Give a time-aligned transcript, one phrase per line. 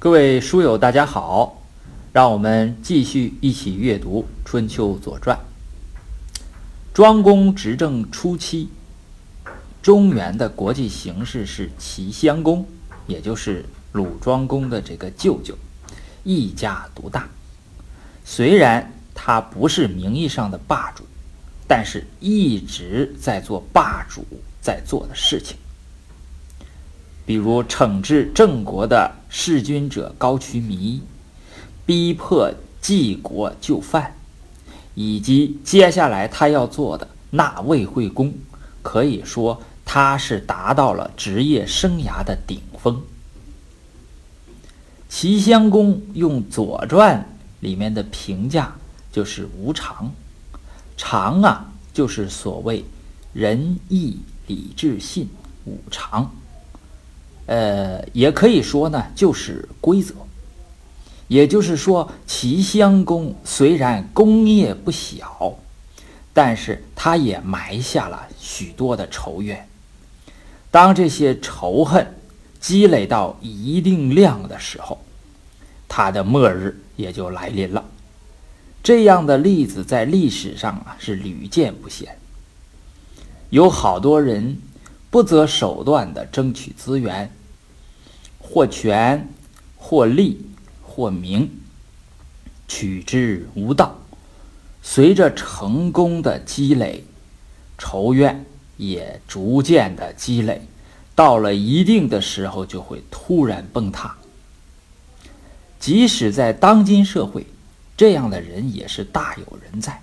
[0.00, 1.60] 各位书友，大家好，
[2.12, 5.36] 让我们继续一起阅读《春秋左传》。
[6.94, 8.68] 庄公执政初期，
[9.82, 12.64] 中原的国际形势是齐襄公，
[13.08, 15.58] 也就是鲁庄公的这个舅舅，
[16.22, 17.28] 一家独大。
[18.24, 21.02] 虽然他不是名义上的霸主，
[21.66, 24.24] 但是一直在做霸主
[24.60, 25.56] 在做的事情。
[27.26, 31.02] 比如惩治郑国的弑君者高渠弥，
[31.84, 34.12] 逼迫晋国就范，
[34.94, 38.32] 以及接下来他要做的纳魏惠公，
[38.82, 43.02] 可以说他是达到了职业生涯的顶峰。
[45.08, 47.20] 齐襄公用《左传》
[47.64, 48.76] 里面的评价
[49.10, 50.12] 就是无常，
[50.96, 52.84] 常啊就是所谓
[53.32, 55.28] 仁义礼智信
[55.64, 56.30] 五常。
[57.48, 60.14] 呃，也可以说呢，就是规则。
[61.28, 65.54] 也就是说，齐襄公虽然功业不小，
[66.34, 69.66] 但是他也埋下了许多的仇怨。
[70.70, 72.14] 当这些仇恨
[72.60, 74.98] 积累到一定量的时候，
[75.88, 77.82] 他的末日也就来临了。
[78.82, 82.18] 这样的例子在历史上啊是屡见不鲜。
[83.48, 84.58] 有好多人
[85.10, 87.30] 不择手段的争取资源。
[88.50, 89.28] 或权，
[89.76, 90.40] 或利，
[90.82, 91.50] 或名，
[92.66, 93.98] 取之无道。
[94.82, 97.04] 随着成功的积累，
[97.76, 98.46] 仇怨
[98.78, 100.62] 也逐渐的积累，
[101.14, 104.16] 到了一定的时候，就会突然崩塌。
[105.78, 107.46] 即使在当今社会，
[107.98, 110.00] 这样的人也是大有人在。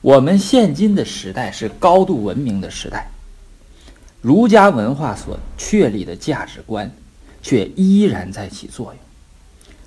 [0.00, 3.10] 我们现今的时代是高度文明的时代，
[4.20, 6.90] 儒家文化所确立的价值观。
[7.42, 9.02] 却依然在起作用，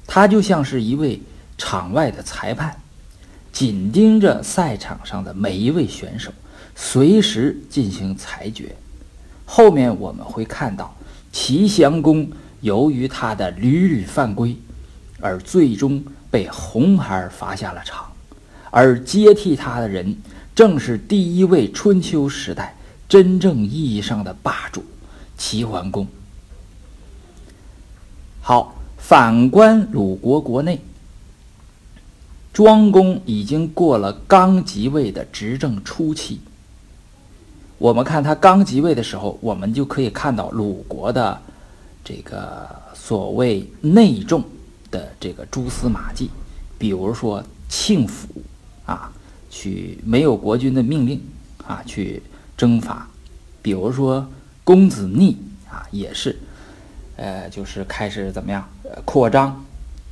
[0.06, 1.20] 他就像是一位
[1.58, 2.76] 场外的裁判，
[3.52, 6.32] 紧盯着赛场上的每一位选手，
[6.76, 8.76] 随时进行裁决。
[9.46, 10.94] 后面我们会看到，
[11.32, 12.30] 齐襄公
[12.60, 14.58] 由于他的屡屡犯规，
[15.22, 18.12] 而最终被红孩儿罚下了场，
[18.70, 20.18] 而接替他的人
[20.54, 22.76] 正是第一位春秋时代
[23.08, 24.84] 真正意义上的霸主
[25.38, 26.06] 齐桓公。
[28.48, 30.80] 好，反观鲁国国内，
[32.54, 36.40] 庄公已经过了刚即位的执政初期。
[37.80, 41.42] 我们看他刚即位的时候，我们就可以看到鲁国的
[42.04, 44.44] 这个所谓内政
[44.92, 46.30] 的这个蛛丝马迹，
[46.78, 48.28] 比如说庆府
[48.86, 49.12] 啊，
[49.50, 51.20] 去没有国君的命令
[51.66, 52.22] 啊去
[52.56, 53.08] 征伐；
[53.64, 54.24] 比如说
[54.64, 55.36] 公子逆
[55.68, 56.38] 啊，也是。
[57.18, 58.68] 呃，就是开始怎么样？
[58.84, 59.64] 呃，扩张，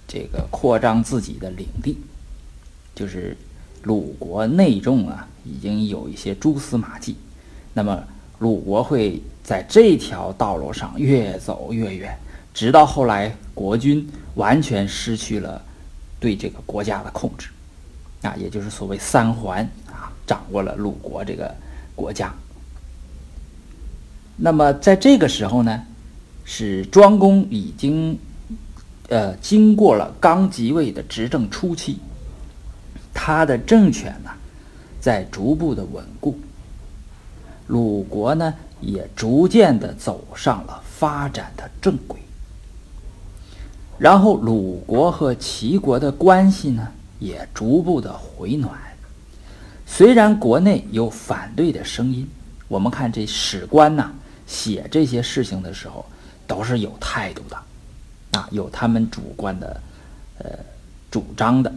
[0.08, 1.98] 这个扩张自己的领地，
[2.96, 3.36] 就是
[3.82, 7.18] 鲁国内政啊，已经有一些蛛丝马迹。
[7.74, 8.02] 那么
[8.40, 12.18] 鲁国会在这条道路上越走越远，
[12.54, 15.62] 直到后来国君完全失去了
[16.22, 17.50] 对这个国家的控制，
[18.22, 21.54] 啊，也就是所谓三桓啊，掌握了鲁国这个
[21.96, 22.34] 国家。
[24.38, 25.84] 那么在这个时候呢？
[26.46, 28.20] 是庄公已经，
[29.08, 32.00] 呃，经过了刚即位的执政初期，
[33.14, 34.30] 他的政权呢，
[35.00, 36.38] 在逐步的稳固，
[37.68, 42.20] 鲁国呢也逐渐的走上了发展的正轨，
[43.98, 46.88] 然后鲁国和齐国的关系呢
[47.20, 48.78] 也逐步的回暖，
[49.86, 52.30] 虽然国内有反对的声音，
[52.68, 54.12] 我们看这史官呐
[54.46, 56.06] 写这些事情的时候。
[56.46, 57.58] 都是有态度的，
[58.32, 59.82] 啊，有他们主观的，
[60.40, 60.50] 呃，
[61.10, 61.74] 主张的，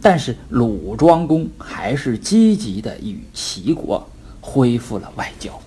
[0.00, 4.08] 但是鲁庄公还是积极的与齐国
[4.40, 5.60] 恢复了外交。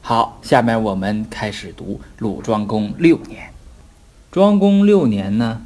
[0.00, 3.50] 好，下面我们开始读鲁庄公六年。
[4.30, 5.62] 庄公六年呢，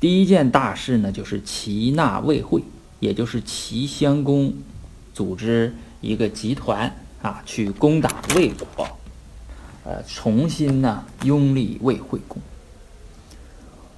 [0.00, 2.62] 第一件大事呢，就是齐纳魏会，
[2.98, 4.54] 也就是齐襄公
[5.12, 8.88] 组织一个集团啊，去攻打魏国。
[9.82, 12.40] 呃，重新呢拥立魏惠公。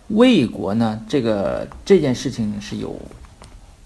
[0.08, 2.96] 魏国呢，这个这件事情是有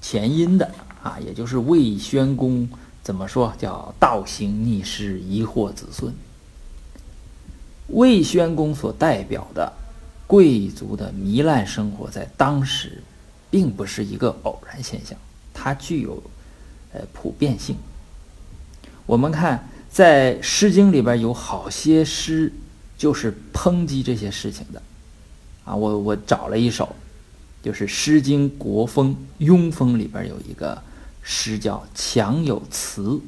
[0.03, 0.71] 前因的
[1.03, 2.69] 啊，也就是魏宣公
[3.03, 6.13] 怎么说叫倒行逆施，遗祸子孙。
[7.89, 9.73] 魏宣公所代表的
[10.27, 13.03] 贵族的糜烂生活，在当时
[13.51, 15.17] 并不是一个偶然现象，
[15.55, 16.23] 它具有
[16.93, 17.75] 呃普遍性。
[19.07, 19.67] 我们看。
[19.97, 22.53] 在《诗经》里边有好些诗，
[22.99, 24.83] 就是抨击这些事情的，
[25.65, 26.95] 啊，我我找了一首，
[27.63, 30.79] 就是《诗经·国风·庸风》里边有一个
[31.23, 33.19] 诗叫“强有词”，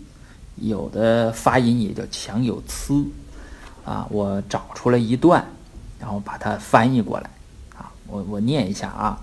[0.60, 3.02] 有的发音也叫“强有词”，
[3.86, 5.42] 啊，我找出了一段，
[5.98, 7.30] 然后把它翻译过来，
[7.78, 9.18] 啊，我我念一下啊，“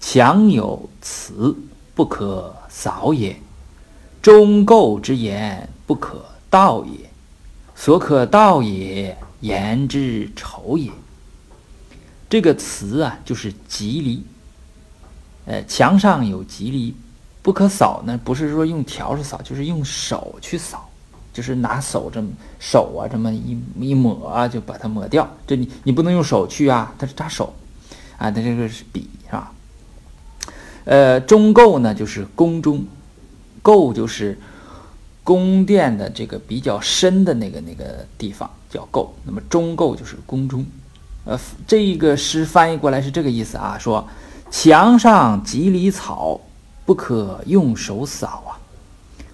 [0.00, 1.54] 强有词，
[1.94, 3.34] 不可扫也；
[4.22, 7.10] 忠构之言，不可道也。
[7.74, 10.90] 所可道也，言之丑也。”
[12.28, 14.24] 这个词啊，就是吉离。
[15.44, 16.92] 呃，墙上有吉离，
[17.40, 18.18] 不可扫呢。
[18.24, 20.90] 不是说用笤帚扫，就是用手去扫，
[21.32, 22.28] 就是拿手这么
[22.58, 25.28] 手啊，这么一一抹啊，就把它抹掉。
[25.46, 27.54] 这你你不能用手去啊，它是扎手
[28.18, 28.28] 啊。
[28.28, 29.52] 它这个是笔是吧？
[30.84, 32.84] 呃，中垢呢，就是宫中，
[33.62, 34.36] 垢就是
[35.26, 39.12] 宫殿的这个比较深的那个那个地方叫构。
[39.24, 40.64] 那么中构就是宫中。
[41.24, 41.36] 呃，
[41.66, 44.06] 这一个诗翻译过来是这个意思啊，说
[44.52, 46.40] 墙上几里草，
[46.84, 48.54] 不可用手扫啊。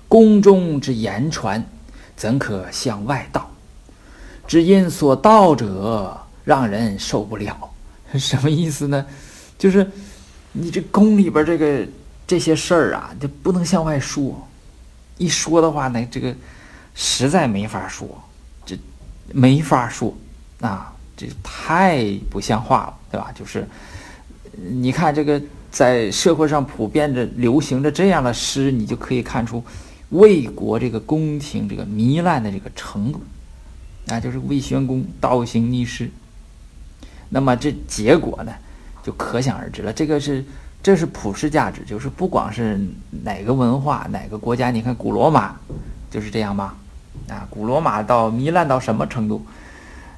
[0.08, 1.62] 宫中之言传，
[2.16, 3.50] 怎可向外道？
[4.46, 7.54] 只因所道者，让人受不了。
[8.14, 9.04] 什么意思呢？
[9.58, 9.86] 就是
[10.52, 11.86] 你这宫里边这个
[12.26, 14.48] 这些事儿啊，就不能向外说。
[15.22, 16.34] 一说的话呢，这个
[16.94, 18.08] 实在没法说，
[18.66, 18.76] 这
[19.32, 20.12] 没法说
[20.60, 20.88] 啊。
[21.14, 23.30] 这太不像话了，对吧？
[23.32, 23.68] 就是，
[24.56, 25.40] 你看这个
[25.70, 29.62] 在社会上普遍的流行着这样的诗，你就可以看出
[30.08, 33.20] 魏国这个宫廷这个糜烂的这个程度
[34.08, 36.10] 啊，就是魏宣公倒行逆施。
[37.28, 38.52] 那么这结果呢，
[39.04, 39.92] 就可想而知了。
[39.92, 40.44] 这个是
[40.82, 42.80] 这是普世价值，就是不光是
[43.22, 45.54] 哪个文化哪个国家，你看古罗马
[46.10, 46.74] 就是这样吧？
[47.28, 49.44] 啊，古罗马到糜烂到什么程度？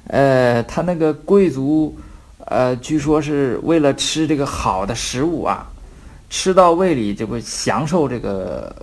[0.07, 1.95] 呃，他那个贵族，
[2.45, 5.67] 呃，据说是为了吃这个好的食物啊，
[6.29, 8.75] 吃到胃里就会享受这个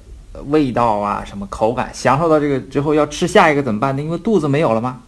[0.46, 4.02] 味道啊，什么口感，享受到这个之后要吃下一个怎么办呢？
[4.02, 5.00] 因为肚子没有了吗？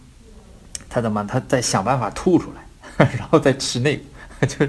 [0.89, 1.25] 他怎么？
[1.25, 4.67] 他再想办法吐出来， 然后再吃那个， 就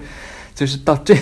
[0.54, 1.16] 就是到这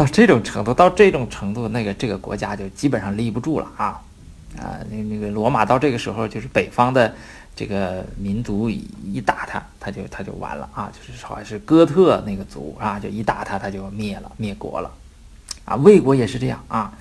[0.00, 4.00] 到这种程度，到这种程度，那个这个国家就基本上立不住了啊
[4.58, 4.80] 啊！
[4.90, 7.14] 那那个罗马到这个时候就是北方的。
[7.54, 10.90] 这个民族一打他，他就他就完了啊！
[10.90, 14.90] 就是好像是哥特那个族啊，就一打他，他就灭了，灭国了，
[15.66, 16.96] 啊，魏国也是这样啊，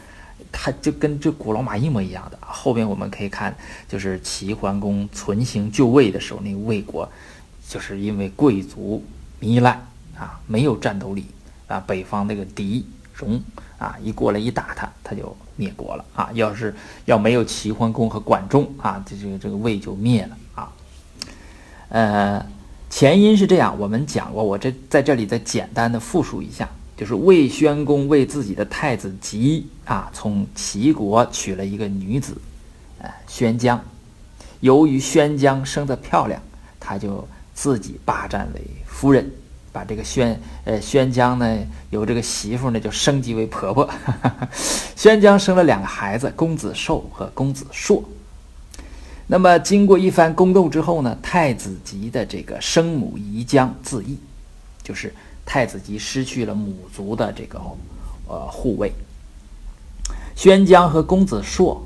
[0.51, 2.37] 他就跟这古罗马一模一样的。
[2.41, 3.55] 后边我们可以看，
[3.87, 7.09] 就是齐桓公存行就位的时候，那个魏国
[7.69, 9.01] 就是因为贵族
[9.39, 9.87] 糜烂
[10.17, 11.25] 啊，没有战斗力
[11.69, 13.42] 啊，北方那个狄戎
[13.77, 16.30] 啊，一过来一打他，他就灭国了啊！
[16.33, 16.75] 要是
[17.06, 20.71] 要没有齐桓公和管仲啊，这这个这个魏就灭了啊。
[21.89, 22.45] 呃，
[22.89, 26.68] 前因是这样，我们讲过，我这在这里再简单的复述一下，
[26.98, 32.36] 就是魏宣公为自己的太子吉啊，从齐国娶了一个女子，
[32.98, 33.80] 呃，宣姜。
[34.62, 36.42] 由于宣姜生得漂亮，
[36.80, 39.31] 他就自己霸占为夫人，
[39.71, 41.57] 把这个宣呃宣姜呢，
[41.89, 43.89] 由这个媳妇呢就升级为婆婆。
[44.95, 48.04] 宣姜生了两个孩子，公子寿和公子硕。
[49.27, 54.18] 那么，经过一番宫斗之后呢，太子吉的这个生母宜姜自缢，
[54.81, 55.14] 就是
[55.45, 57.61] 太子吉失去了母族的这个
[58.28, 58.92] 呃护卫。
[60.35, 61.85] 宣姜和公子硕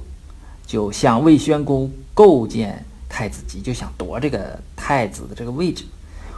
[0.65, 5.83] 就向魏宣公构建太子吉，就想夺这个太子的这个位置。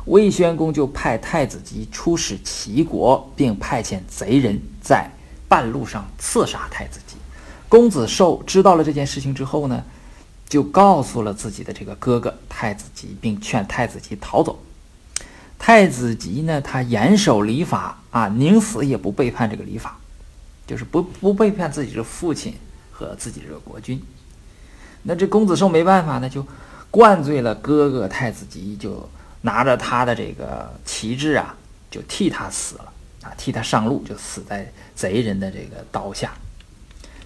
[0.06, 5.10] 魏宣公就派太子吉出使齐国，并派遣贼人在
[5.48, 7.16] 半路上刺杀太子吉。
[7.68, 9.84] 公子寿知道了这件事情之后呢？
[10.48, 14.60] 就告诉了自己的这个哥哥太子吉，并劝太子吉逃走。
[15.58, 19.98] 太子吉呢，他严守礼法啊，宁死也不背叛这个礼法，
[20.68, 22.54] 就是不不背叛自己的父亲
[22.92, 24.00] 和自己这个国君。
[25.02, 26.46] 那这公子寿没办法呢，就
[26.92, 29.10] 灌醉了哥哥太子吉，就
[29.46, 31.56] 拿着他的这个旗帜啊，
[31.92, 36.34] 就替他死了啊，替他上路，就死在贼人的这个刀下。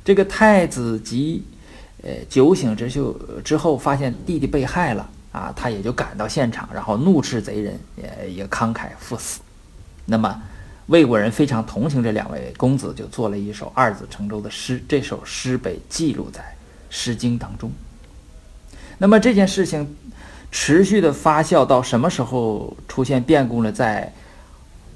[0.04, 1.44] 这个太子及。
[2.02, 3.12] 呃，酒醒之秀
[3.44, 9.42] 之后，发现弟弟被害了啊，他也就赶到现场，然后怒斥贼人，也也慷慨赴死。
[10.06, 10.42] 那么，
[10.86, 14.82] 魏国人非常同情这两位公子，就做了一首二子乘舟的诗。
[14.88, 16.40] 这首诗被记录在
[16.90, 17.70] 《诗经》当中。
[18.98, 19.94] 那么这件事情
[20.52, 23.72] 持续的发酵到什么时候出现变故呢？
[23.72, 24.14] 在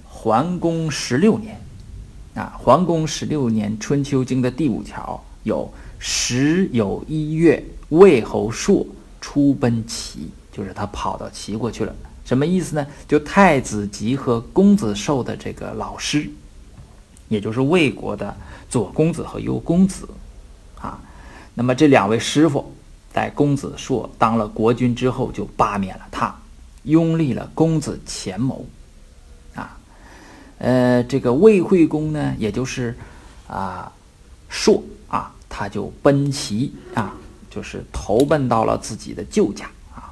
[0.07, 1.59] 桓公十六年
[2.35, 5.71] 啊，桓公十六年《春秋经》的第五条有。
[6.05, 8.85] 时有一月，魏侯朔
[9.21, 11.95] 出奔齐，就是他跑到齐国去了
[12.25, 12.85] 什么意思呢？
[13.07, 16.29] 就太子吉和公子寿的这个老师，
[17.29, 18.35] 也就是魏国的
[18.69, 20.05] 左公子和右公子，
[20.81, 20.99] 啊，
[21.53, 22.72] 那么这两位师傅
[23.13, 26.35] 在公子硕当了国君之后，就罢免了他，
[26.83, 28.65] 拥立了公子虔谋，
[29.55, 29.77] 啊，
[30.57, 32.97] 呃，这个魏惠公呢，也就是
[33.47, 33.91] 啊
[34.49, 37.13] 硕啊，他就奔齐啊。
[37.53, 40.09] 就是投奔到了自己的舅家啊，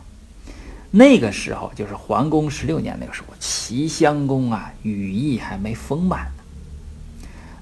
[0.92, 6.44] 那个时候就是桓公十六年那个时候，齐襄公啊羽翼还没丰满呢。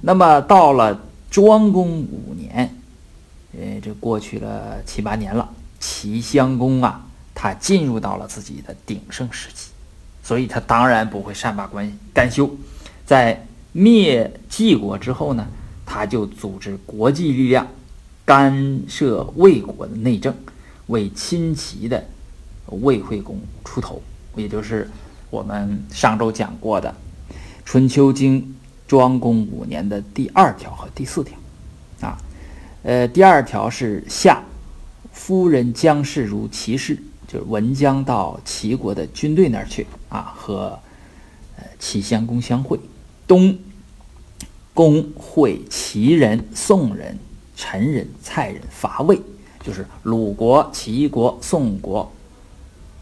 [0.01, 2.75] 那么到了庄公五年，
[3.53, 9.71] 呃，这过去了七八年了，齐襄公啊，他进入到了自己的鼎盛时期，
[10.23, 12.49] 所以他当然不会善罢甘甘休，
[13.05, 15.47] 在灭晋国之后呢，
[15.85, 17.67] 他就组织国际力量。
[18.25, 20.31] 干涉魏国的内政，
[20.85, 22.07] 为亲齐的
[22.67, 23.99] 魏惠公出头，
[24.35, 24.87] 也就是
[25.31, 26.93] 我们上周讲过的
[27.65, 28.39] 《春秋经》
[28.87, 31.35] 庄公五年的第二条和第四条。
[32.83, 34.43] 呃，第二条是夏
[35.11, 36.95] 夫人姜氏如齐氏，
[37.27, 40.79] 就是文姜到齐国的军队那儿去啊，和
[41.57, 42.79] 呃齐襄公相会。
[43.27, 43.57] 冬
[44.73, 47.17] 公会齐人、宋人。
[47.61, 49.19] 陈人、蔡人伐魏，
[49.61, 52.09] 就是鲁国、齐国、宋国、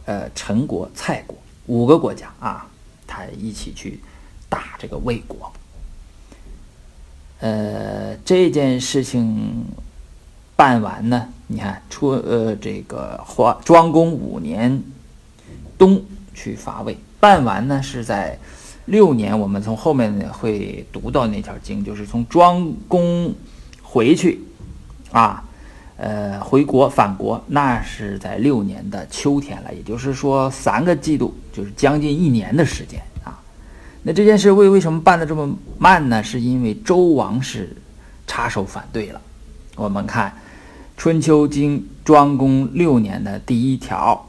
[0.06, 2.68] 呃陈国、蔡国五个国家啊，
[3.06, 4.00] 他一起去
[4.50, 5.54] 打这个魏国。
[7.40, 9.66] 呃，这件事情
[10.56, 14.82] 办完呢，你看出呃这个华庄公五年
[15.78, 16.02] 冬
[16.34, 18.38] 去伐魏，办完呢是在
[18.86, 23.34] 六年，我们从后面会读到那条经，就是从庄公
[23.82, 24.42] 回去。
[25.12, 25.42] 啊，
[25.96, 33.02] 呃，回国返国，那是在六年的秋天了，也就是说三个季度，就是将近一年的时间。
[34.08, 36.24] 那这件事为为什么办的这么慢呢？
[36.24, 37.76] 是因为周王室
[38.26, 39.20] 插手反对了。
[39.76, 40.30] 我们看
[40.96, 44.26] 《春秋经》庄公六年的第一条，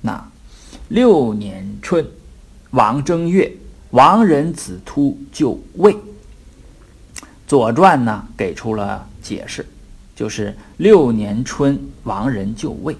[0.00, 0.26] 那
[0.88, 2.02] 六年春，
[2.70, 3.52] 王正月，
[3.90, 5.94] 王人子突就位。
[7.46, 9.66] 左传》呢给出了解释。
[10.16, 12.96] 就是六年春，王人就位。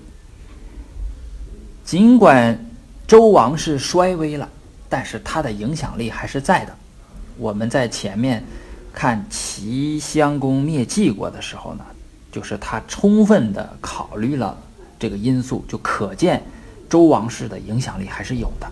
[1.87, 2.67] 尽管
[3.07, 4.47] 周王室衰微了，
[4.93, 6.77] 但是他的影响力还是在的。
[7.39, 8.45] 我们在前面
[8.93, 11.85] 看齐襄公灭晋国的时候呢，
[12.31, 14.55] 就是他充分的考虑了
[14.99, 16.43] 这个因素，就可见
[16.91, 18.71] 周王室的影响力还是有的。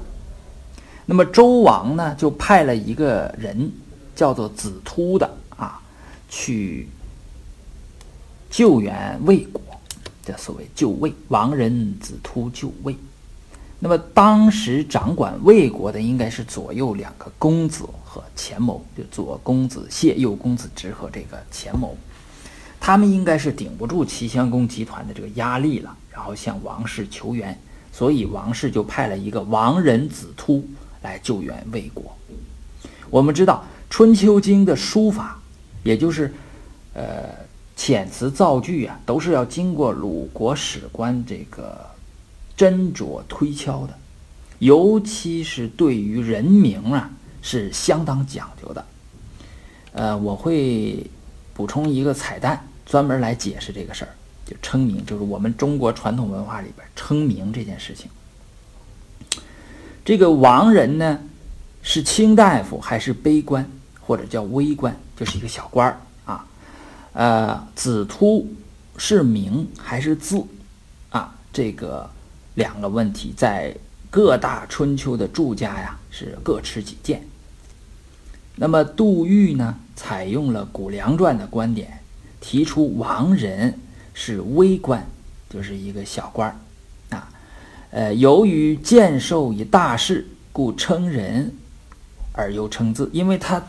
[1.07, 3.73] 那么周王呢，就派了一个人，
[4.15, 5.81] 叫做子突的啊，
[6.29, 6.87] 去。
[8.51, 9.63] 救援魏国，
[10.25, 12.95] 这所谓救魏，王人子突救魏。
[13.83, 21.97] 那么当时掌管魏国的应该是左右两个公子和钱谋，就左公子谢、右公子直和这个钱谋，
[22.79, 27.59] 他们应该是顶不住齐襄公集团的这个压力了，然后向王室求援，
[27.91, 30.63] 所以王室就派了一个王人子突
[31.03, 32.15] 来救援魏国。
[33.09, 35.41] 我们知道《春秋经》的书法，
[35.83, 36.33] 也就是
[36.95, 37.49] 呃。
[37.77, 41.81] 遣词造句啊，都是要经过鲁国史官这个
[42.61, 43.99] 斟酌推敲的，
[44.59, 48.85] 尤其是对于人名啊，是相当讲究的。
[49.93, 51.07] 呃，我会
[51.55, 54.13] 补充一个彩蛋，专门来解释这个事儿，
[54.45, 58.11] 就称名，就是我们中国传统文化里边称名这件事情。
[60.05, 61.19] 这个王人呢，
[61.81, 63.67] 是卿大夫还是卑官，
[64.03, 66.47] 或者叫微官，就是一个小官儿啊。
[67.15, 68.47] 呃，子突
[68.99, 70.45] 是名还是字
[71.09, 71.35] 啊？
[71.53, 72.09] 这个
[72.61, 73.75] 两个问题在
[74.11, 77.23] 各大春秋的注家呀是各持己见。
[78.57, 82.03] 那么杜预呢，采用了《谷梁传》的观点，
[82.39, 83.79] 提出王人
[84.13, 85.07] 是微官，
[85.49, 87.31] 就是一个小官儿啊。
[87.91, 91.55] 呃，由于见受以大事，故称人
[92.35, 93.63] 而又称字，因为他。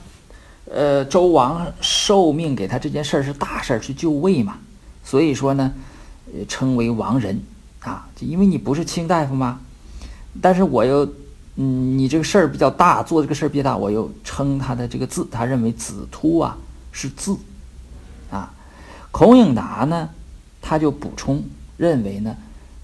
[0.74, 4.58] 呃，周王受命给他这件事儿是大事儿，去就位嘛，
[5.04, 5.74] 所以说呢，
[6.48, 7.42] 称为王人
[7.82, 9.60] 啊，就因为你不是卿大夫吗？
[10.42, 11.06] 但是我又，
[11.56, 16.58] 嗯，你这个事儿比较大，做这个事儿比较大，我又称他的这个字，他认为子突啊
[16.92, 17.38] 是字
[18.30, 18.54] 啊。
[19.12, 20.10] 孔颖达呢，
[20.62, 21.44] 他就补充
[21.78, 22.36] 认为呢，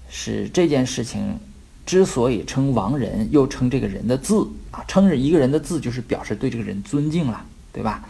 [0.08, 1.38] 是这件事情
[1.86, 7.44] 之所以称王人，又称这个人的字啊，称着一个人的字，就是表示对这个人尊敬了。
[7.70, 8.02] 对吧？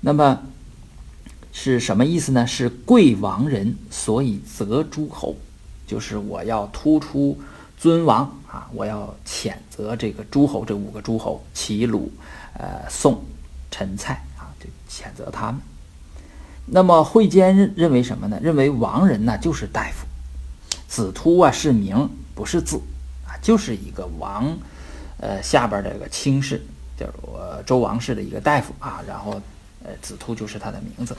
[0.00, 0.40] 那么
[1.52, 2.44] 是什么意思呢？
[2.44, 5.36] 是贵王人，所以择诸侯，
[5.86, 7.38] 就是我要突出
[7.76, 12.10] 尊王啊，我要谴责这个诸侯，这五个诸侯齐鲁、
[12.54, 13.22] 呃宋、
[13.70, 15.60] 陈蔡啊，就谴责他们。
[16.66, 18.38] 那么惠监认认为什么呢？
[18.42, 20.06] 认为王人呢就是大夫，
[20.88, 22.80] 子突啊是名不是字
[23.26, 24.56] 啊，就是一个王，
[25.18, 26.64] 呃下边这个卿士
[26.96, 29.32] 叫做周王室的一个大夫啊，然后
[29.84, 31.14] 呃子突就是他的名字。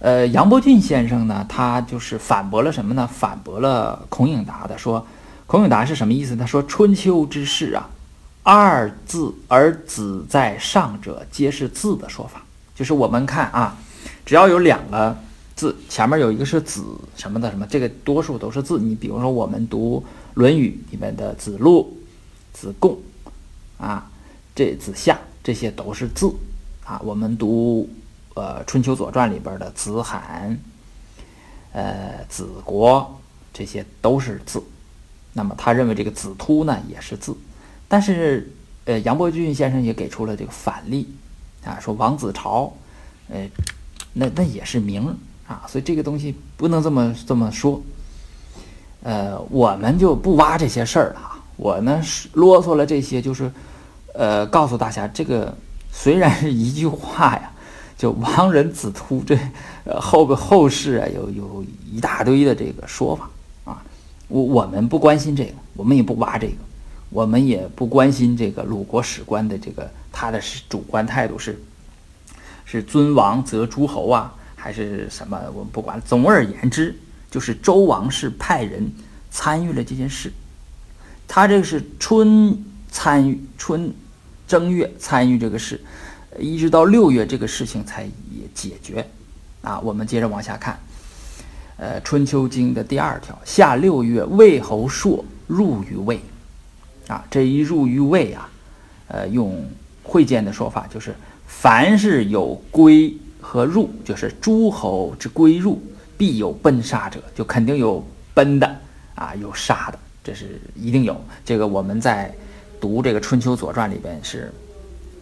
[0.00, 3.06] 呃，杨伯峻先生呢，他就是反驳了什么呢？
[3.06, 5.06] 反驳了孔颖达的，说
[5.46, 6.34] 孔颖达是什么意思？
[6.34, 7.90] 他说春秋之事啊，
[8.42, 12.42] 二字而子在上者，皆是字的说法。
[12.74, 13.76] 就是我们看啊，
[14.24, 15.14] 只要有两个
[15.54, 16.82] 字，前面有一个是子
[17.14, 18.78] 什么的什么，这个多数都是字。
[18.78, 20.02] 你比如说我们读
[20.32, 21.94] 《论语》里面的子路、
[22.54, 22.98] 子贡
[23.76, 24.10] 啊，
[24.54, 26.32] 这子夏这些都是字
[26.86, 26.98] 啊。
[27.04, 27.86] 我们读。
[28.34, 30.58] 呃，《春秋左传》里边的子罕、
[31.72, 33.20] 呃子国，
[33.52, 34.62] 这些都是字。
[35.32, 37.36] 那么他认为这个子突呢也是字，
[37.88, 38.52] 但是
[38.84, 41.08] 呃，杨伯峻先生也给出了这个反例
[41.64, 42.72] 啊，说王子朝，
[43.28, 43.48] 呃，
[44.12, 47.80] 那那也是名啊，所以这个东西不能这么这么说。
[49.02, 51.38] 呃，我们就不挖这些事儿了啊。
[51.56, 53.50] 我呢是啰嗦了这些，就是
[54.14, 55.56] 呃，告诉大家，这个
[55.92, 57.49] 虽然是一句话呀。
[58.00, 59.38] 就 亡人子突这，
[59.84, 63.28] 呃后个后世啊，有有一大堆的这个说法
[63.64, 63.82] 啊，
[64.28, 66.54] 我我们不关心这个，我们也不挖这个，
[67.10, 71.60] 我们也不关心这个鲁国史官的这个他的主观态度是，
[72.64, 75.38] 是尊王则诸侯啊，还是什么？
[75.52, 76.00] 我们不管。
[76.00, 76.98] 总而言之，
[77.30, 78.90] 就是周王室派人
[79.30, 80.32] 参与了这件事，
[81.28, 83.92] 他这个是春参与春
[84.48, 85.78] 正月参与这个事。
[86.38, 89.04] 一直到六月，这个事情才也解决，
[89.62, 90.78] 啊，我们接着往下看，
[91.76, 96.20] 呃，《春秋经》的第二条，夏六月，魏侯朔入于魏，
[97.08, 98.48] 啊，这一入于魏啊，
[99.08, 99.68] 呃，用
[100.04, 101.12] 会见的说法就是，
[101.48, 105.82] 凡是有归和入，就是诸侯之归入，
[106.16, 108.76] 必有奔杀者，就肯定有奔的，
[109.16, 111.20] 啊，有杀的，这是一定有。
[111.44, 112.32] 这个我们在
[112.80, 114.52] 读这个《春秋左传》里边是。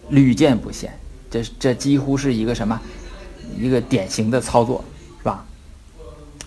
[0.09, 0.91] 屡见不鲜，
[1.29, 2.81] 这这几乎是一个什么，
[3.57, 4.83] 一个典型的操作，
[5.19, 5.45] 是吧？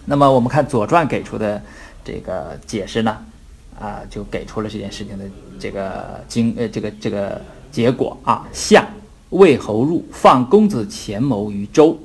[0.05, 1.63] 那么我们看《左传》给出的
[2.05, 3.25] 这个解释呢，
[3.79, 5.25] 啊，就给出了这件事情的
[5.61, 8.49] 这个经呃这个这个结果啊。
[8.53, 8.85] 相
[9.31, 11.97] 魏侯入，放公子虔谋于周，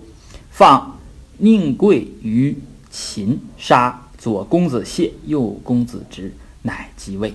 [0.51, 0.99] 放
[1.37, 2.55] 宁贵于
[2.91, 7.33] 秦，杀左公子谢，右公子直，乃即位。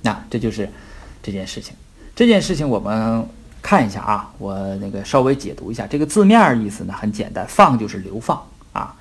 [0.00, 0.66] 那这就是
[1.22, 1.74] 这件事情。
[2.16, 3.28] 这件事情我们。
[3.62, 8.42] 看一下啊，我那个稍微解读一下这个字面意思呢，很简单，放就是流放
[8.72, 8.94] 啊，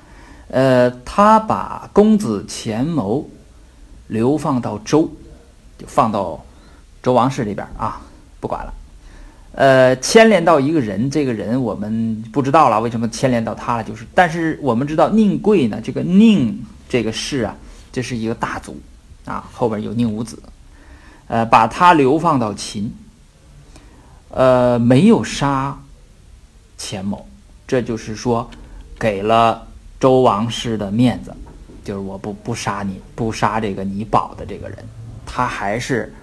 [0.49, 3.27] 呃，他把公子虔谋
[4.07, 5.09] 流放到周，
[5.77, 6.43] 就放到
[7.01, 8.01] 周王室里边啊，
[8.41, 8.73] 不管了，
[9.53, 13.83] 呃，牵连到一个人，这个人我们不知道了，为什么牵连到他了？
[13.83, 17.55] 就是，但是我们知道宁贵呢，这个宁这个氏啊，
[17.91, 18.77] 这是一个大族
[19.23, 20.37] 啊，后边有宁武子，
[21.27, 22.93] 呃，把他流放到秦。
[24.31, 25.77] 呃，没有杀
[26.77, 27.27] 钱某，
[27.67, 28.49] 这就是说，
[28.99, 29.67] 给了
[29.99, 31.35] 周王室的面子，
[31.83, 34.77] 就是我不不杀你，不杀这个你保的这个人，
[35.25, 36.13] 他还是，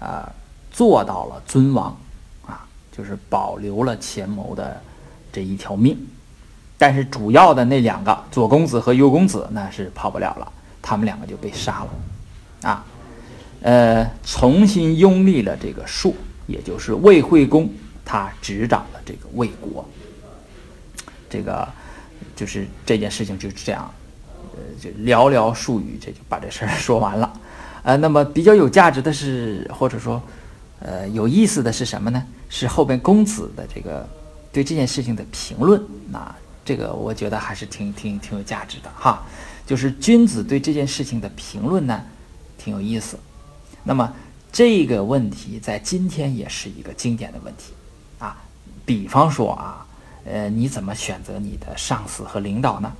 [0.00, 0.28] 呃，
[0.72, 1.96] 做到了尊王，
[2.44, 4.80] 啊，就是保留了钱某的
[5.32, 5.96] 这一条命，
[6.76, 12.84] 但是主要的那两个左公子和右公子那是跑不了了，他们两个就被杀了，啊，
[13.62, 16.16] 呃，重新拥立了这个树。
[16.46, 17.70] 也就是魏惠公，
[18.04, 19.82] 他执掌了这个魏国，
[21.30, 21.66] 这个
[22.36, 23.90] 就是这件事情就是这样，
[24.52, 27.40] 呃，就寥寥数语，这就把这事儿说完了。
[27.82, 30.22] 呃，那么比较有价值的是，或者说，
[30.80, 32.22] 呃，有意思的是什么呢？
[32.50, 34.06] 是后边公子的这个
[34.52, 35.82] 对这件事情的评论。
[36.10, 39.22] 那这个我觉得还是挺挺挺有价值的哈。
[39.66, 42.02] 就是君子对这件事情的评论呢，
[42.58, 43.18] 挺有意思。
[43.82, 44.12] 那么。
[44.54, 47.72] 这个问题在今天也是一个经典的问题，
[48.20, 48.36] 啊，
[48.86, 49.84] 比方说啊，
[50.24, 52.92] 呃，你怎么选择你的上司和领导呢？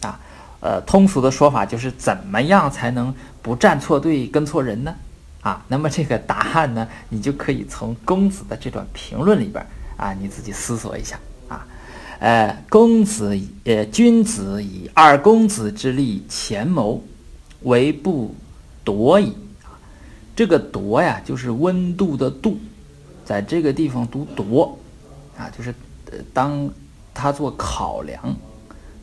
[0.00, 0.18] 啊，
[0.60, 4.96] 呃，通俗的说法就是怎么样才能不站错队跟错人呢？
[5.42, 9.62] 啊，那么这个答案呢，你就可以从公子的这段评论里边
[9.98, 11.66] 啊，你自己思索一下啊，
[12.20, 17.04] 呃，公子呃君子以二公子之力前谋，
[17.64, 18.34] 为不
[18.82, 19.36] 夺矣。
[20.36, 22.58] 这个“夺”呀，就是温度的“度”，
[23.24, 24.78] 在这个地方读“夺”，
[25.36, 25.74] 啊，就是
[26.12, 26.70] 呃，当
[27.14, 28.36] 他做考量，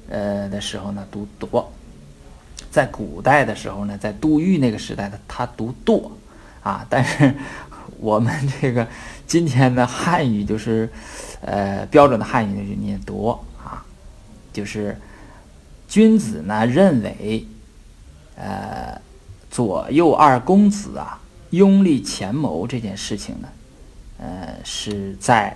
[0.09, 1.69] 呃的时候呢，读“夺”。
[2.69, 6.11] 在古代的时候呢，在杜预那个时代的他读度
[6.61, 7.33] 啊，但是
[7.99, 8.87] 我们这个
[9.27, 10.89] 今天的汉语就是
[11.41, 13.85] 呃标准的汉语就是念夺啊，
[14.51, 14.99] 就是
[15.87, 17.45] 君子呢认为
[18.35, 18.99] 呃
[19.51, 21.19] 左右二公子啊
[21.53, 23.47] 拥立前谋这件事情呢，
[24.17, 25.55] 呃是在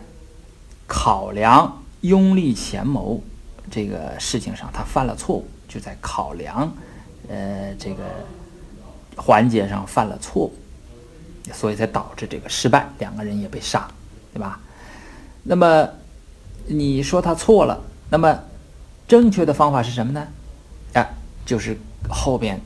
[0.85, 3.19] 考量拥立前谋
[3.71, 6.71] 这个事情上他犯了错误，就在考量。
[7.29, 8.03] 呃，这个
[9.15, 10.53] 环节上犯了错误，
[11.51, 13.85] 所以才导致这个失败，两个人也被杀，
[14.33, 14.61] 对吧？
[15.43, 15.89] 那么
[16.67, 18.39] 你说他错了，那么
[19.07, 20.27] 正确的方法是什么呢？
[20.93, 21.09] 啊，
[21.43, 21.75] 就是
[22.07, 22.61] 后边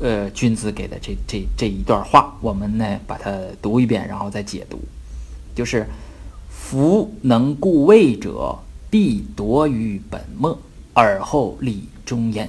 [0.00, 4.80] 呃君子给的这这这一段话，我们呢把它读一遍，然后再解读，
[5.54, 5.86] 就是
[6.48, 8.58] “夫能固位者，
[8.90, 10.58] 必夺于本末，
[10.92, 12.48] 而后立中焉。”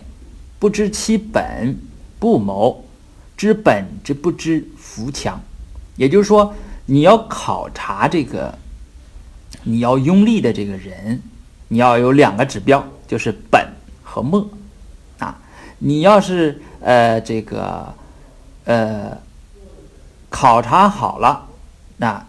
[0.59, 1.77] 不知其本，
[2.19, 2.83] 不谋；
[3.37, 5.39] 知本之不知，福强。
[5.95, 6.51] 也就是说，
[6.87, 8.57] 你要考察这个，
[9.63, 11.21] 你要拥立的这个人，
[11.67, 13.67] 你要有两个指标，就是本
[14.03, 14.49] 和末
[15.19, 15.39] 啊。
[15.77, 17.93] 你要是呃这个
[18.65, 19.17] 呃
[20.29, 21.47] 考察好了，
[21.97, 22.25] 那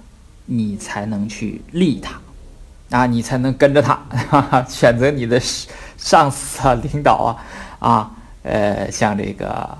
[0.46, 2.20] 你才能去立他
[2.96, 3.94] 啊，你才能跟着他，
[4.30, 5.40] 哈 哈选择你的
[5.96, 8.11] 上司啊、领导啊啊。
[8.44, 9.76] 呃，像这个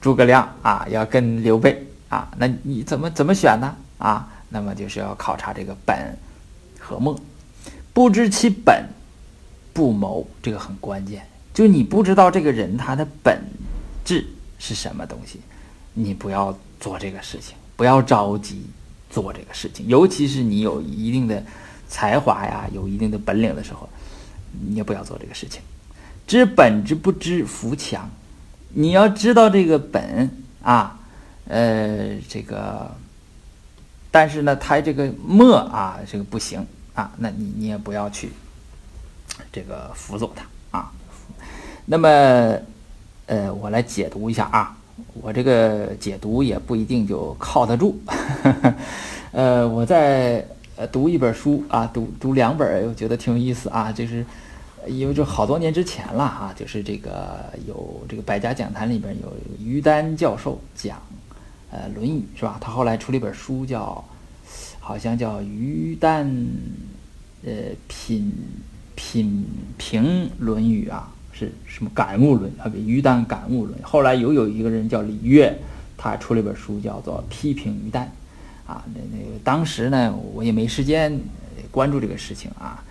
[0.00, 3.74] 诸葛亮啊，要跟刘备啊，那你怎么怎么选呢？
[3.98, 6.16] 啊，那么就是要考察这个本
[6.78, 7.18] 和末，
[7.92, 8.84] 不知其本
[9.72, 11.26] 不谋，这个很关键。
[11.52, 13.42] 就你不知道这个人他的本
[14.06, 14.26] 质
[14.58, 15.40] 是什么东西，
[15.92, 18.64] 你不要做这个事情，不要着急
[19.10, 19.86] 做这个事情。
[19.86, 21.44] 尤其是你有一定的
[21.88, 23.88] 才华呀，有一定的本领的时候，
[24.66, 25.60] 你也不要做这个事情。
[26.26, 28.08] 知本之不知，弗强。
[28.70, 30.30] 你要知道这个本
[30.62, 30.98] 啊，
[31.46, 32.94] 呃，这个，
[34.10, 38.30] 但是呢，他这个末啊，这个不行啊，那你你也不要去
[39.52, 40.92] 这个辅佐他啊。
[41.86, 42.58] 那么，
[43.26, 44.76] 呃，我来解读一下啊，
[45.20, 47.98] 我这个解读也不一定就靠得住。
[49.32, 50.44] 呃，我在
[50.76, 54.24] 呃读一本书啊，读读两本，我觉得挺有意思啊，就是。
[54.88, 60.96] 因为这好多年之前了哈，就是这个有这个百家讲坛里边有于丹教授讲，
[61.72, 62.56] 呃《论语》是吧？
[62.60, 64.04] 他后来出了一本书叫，
[64.78, 66.32] 好像叫《于丹，
[67.44, 67.52] 呃
[67.88, 68.32] 品
[68.94, 69.44] 品
[69.76, 72.70] 评论语》啊，是什么感悟论啊？
[72.74, 73.78] 于丹感悟论。
[73.82, 75.54] 后来又有一个人叫李岳，
[75.98, 78.10] 他出了一本书叫做《批评于丹》，
[78.70, 81.20] 啊，那那个当时呢，我也没时间
[81.70, 82.82] 关注这个事情啊。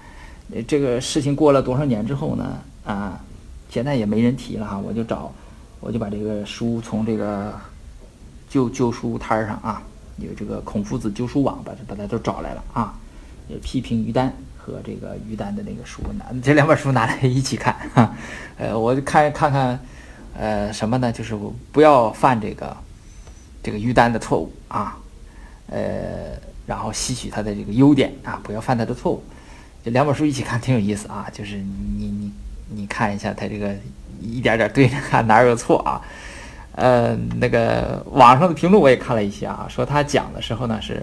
[0.67, 2.57] 这个事情过了多少年之后呢？
[2.85, 3.19] 啊，
[3.67, 4.77] 现在也没人提了哈。
[4.77, 5.33] 我就找，
[5.79, 7.51] 我就把这个书从这个
[8.47, 9.81] 旧旧书摊上啊，
[10.17, 12.93] 有这个孔夫子旧书网，把把它都找来了啊。
[13.47, 18.15] 也批评于丹和这个于丹的那个书拿这两本书拿来一起看哈。
[18.57, 19.79] 呃，我看看看，
[20.37, 21.11] 呃，什么呢？
[21.11, 21.37] 就是
[21.71, 22.75] 不要犯这个
[23.61, 24.97] 这个于丹的错误啊。
[25.67, 29.23] 呃，然后吸取他的这个优点啊，不要犯他的错误。
[29.83, 32.31] 这两本书一起看挺有意思啊，就是你你
[32.69, 33.75] 你看一下他这个
[34.21, 36.01] 一点点对着看哪有错啊？
[36.73, 41.01] 呃，那个网上的评论我也看了一些啊，说他讲的时候呢是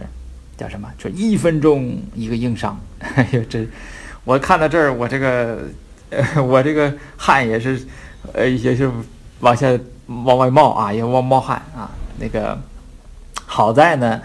[0.62, 0.88] 叫什么？
[0.96, 2.78] 就一分钟一个硬伤。
[3.00, 3.66] 哎呦，这
[4.24, 5.64] 我看到这儿，我这个
[6.10, 7.84] 呃 我这个汗也是
[8.32, 8.88] 呃也是
[9.40, 9.66] 往下
[10.06, 11.90] 往外冒啊，也往冒汗啊。
[12.20, 12.56] 那个
[13.44, 14.20] 好在呢。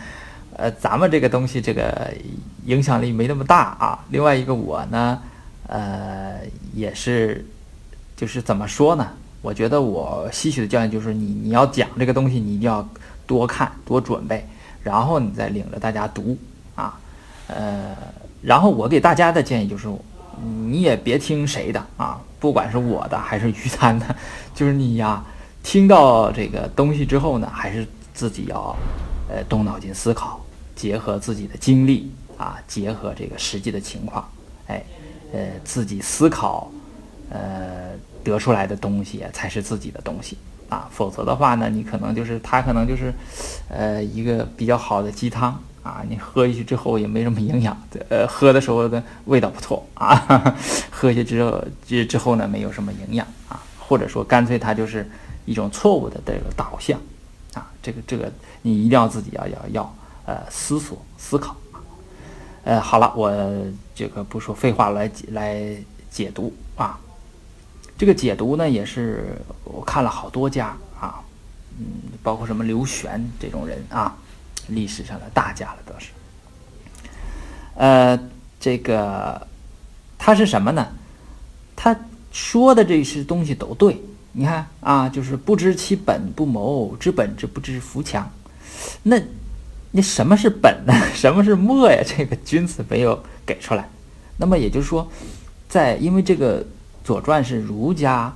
[0.60, 2.12] 呃，咱们这个东西，这个
[2.66, 4.04] 影响力没那么大啊。
[4.10, 5.22] 另外一个，我呢，
[5.68, 6.40] 呃，
[6.74, 7.46] 也是，
[8.16, 9.08] 就是怎么说呢？
[9.44, 12.84] 我觉得我吸取的教训就是，你你要讲这个东西，你一定要
[13.28, 14.44] 多看多准备，
[14.88, 16.38] 然后你再领着大家读
[16.76, 16.98] 啊。
[17.48, 17.96] 呃，
[18.42, 19.88] 然后我给大家的建议就是，
[20.66, 24.16] 你也别听谁的啊，不管是我的还是于丹的，
[24.56, 25.24] 就是你呀，
[25.62, 28.76] 听到这个东西之后呢，还是自己要
[29.30, 30.40] 呃动脑筋思考。
[30.76, 34.24] 结合自己的经历啊，结合这个实际的情况，
[34.68, 34.84] 哎，
[35.34, 36.70] 呃，自己思考，
[37.32, 40.38] 呃，得出来的东西才是自己的东西
[40.70, 40.88] 啊。
[40.92, 43.14] 否则的话呢，你可能就是他可能就是，
[43.70, 47.76] 呃，一个比较好的鸡汤啊，你喝下去之后也没什么营养，
[48.10, 50.56] 呃，喝的时候的味道不错啊，
[50.92, 55.10] 喝下之后之之后呢，没有什么营养啊，或者说干脆它就是
[55.46, 57.00] 一种错误的这个导向
[57.54, 59.96] 啊，这个这个你一定要自己要要要。
[60.30, 61.56] 呃，思索思考
[62.66, 63.32] 呃，好了，我
[63.96, 65.74] 这个不说废话，来来
[66.12, 67.00] 解读啊。
[67.98, 71.20] 这个解读呢，也是我看了好多家啊，
[71.80, 71.86] 嗯，
[72.22, 74.16] 包括什么刘玄这种人啊，
[74.68, 76.12] 历史上的大家了都是。
[77.76, 78.20] 呃，
[78.60, 79.48] 这个
[80.18, 80.88] 他是什么呢？
[81.76, 81.96] 他
[82.32, 84.00] 说的这些东西都对，
[84.32, 88.32] 你看啊，就是不知其本不谋，知本之不知福强。
[89.02, 89.20] 那
[89.92, 90.94] 那什么是本呢？
[91.16, 92.04] 什么是末呀？
[92.06, 93.90] 这个君子没有给出来。
[94.38, 95.10] 那么也就是说，
[95.68, 96.62] 在因为这个
[97.08, 98.36] 《左传》是儒家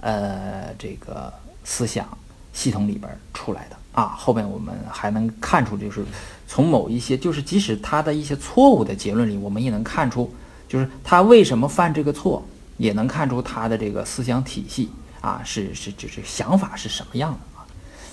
[0.00, 1.30] 呃这个
[1.62, 2.08] 思想
[2.54, 6.02] 系统里边出来的啊，后面我们还能看出，就是
[6.46, 10.32] 从某一些，就是即使他的一些错误的结论里，我们也能看出，
[10.66, 12.42] 就是他为什么犯这个错，
[12.78, 14.88] 也能看出他的这个思想体系
[15.20, 17.66] 啊，是是就是想法是什么样的啊。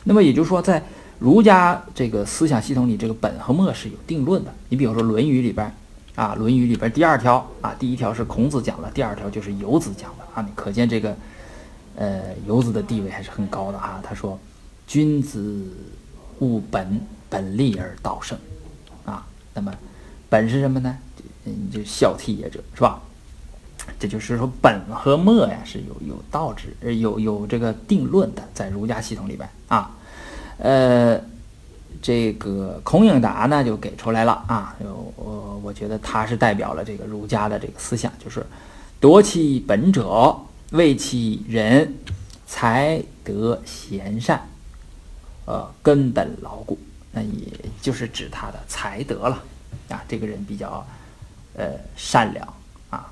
[0.03, 0.83] 那么也就是说，在
[1.19, 4.53] 儒家这个思想系统里，这个本和末是有定论的。
[4.67, 5.73] 你比如说《论语》里边。
[6.15, 10.41] 啊，《论语》里边第二条啊，第一条是孔子讲的，第二条就是游子讲的啊。
[10.41, 11.13] 你可见这个，
[11.97, 13.99] 呃，游子的地位还是很高的啊。
[14.01, 14.39] 他说
[14.87, 15.67] ：“君子
[16.39, 18.37] 务本，本立而道生。”
[19.03, 19.73] 啊，那么
[20.29, 20.97] 本是什么呢？
[21.43, 23.01] 嗯，就孝悌也者，是吧？
[23.99, 29.91] 这就是说本和末呀是有有道之，有有这个定论的，在儒家系统里边啊，
[30.59, 31.19] 呃。
[32.01, 34.75] 这个孔颖达呢，就给出来了啊，
[35.15, 38.45] 我我觉得他是代表了这个儒家的这个思想，就是
[38.99, 40.35] 夺其本者，
[40.71, 41.93] 为其人
[42.45, 44.41] 才德贤善，
[45.45, 46.77] 呃，根本牢固，
[47.11, 47.47] 那也
[47.81, 49.43] 就是指他的才德了
[49.89, 50.03] 啊。
[50.07, 50.85] 这个人比较
[51.55, 52.47] 呃善良
[52.89, 53.11] 啊，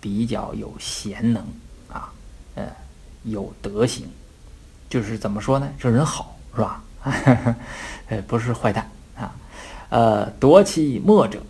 [0.00, 1.42] 比较有贤能
[1.88, 2.12] 啊，
[2.54, 2.66] 呃，
[3.24, 4.06] 有德行，
[4.88, 5.68] 就是怎么说呢？
[5.78, 6.82] 这人好是吧？
[8.08, 9.34] 呃，不是坏蛋啊，
[9.88, 11.40] 呃，夺其末者，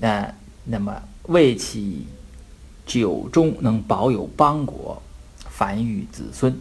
[0.00, 0.94] 呃，那么
[1.28, 2.06] 为其
[2.84, 5.02] 久终能保有邦国，
[5.48, 6.54] 繁育子孙，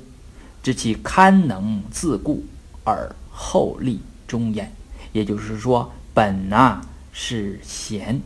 [0.62, 2.44] 知其堪能自固
[2.86, 4.72] 而后立终焉。
[5.12, 6.82] 也就是说，本呢
[7.12, 8.22] 是贤，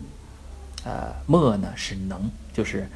[0.84, 2.88] 呃，末呢是能，就是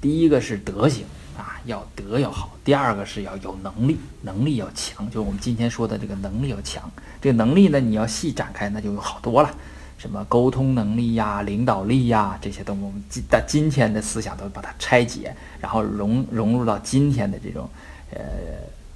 [0.00, 1.04] 第一个是德行。
[1.36, 2.56] 啊，要德要好。
[2.64, 6.90] 第二个是要有能力，能力要强，就是我们今天说的这个能力要强。
[7.20, 9.50] 这个能力呢，你要细展开，那就有好多了，
[9.98, 17.68] 什么沟通能力呀、领导力呀，这些东西，我们今但今天的思想都把它拆解，然后融融入到今天的这种
[18.10, 18.20] 呃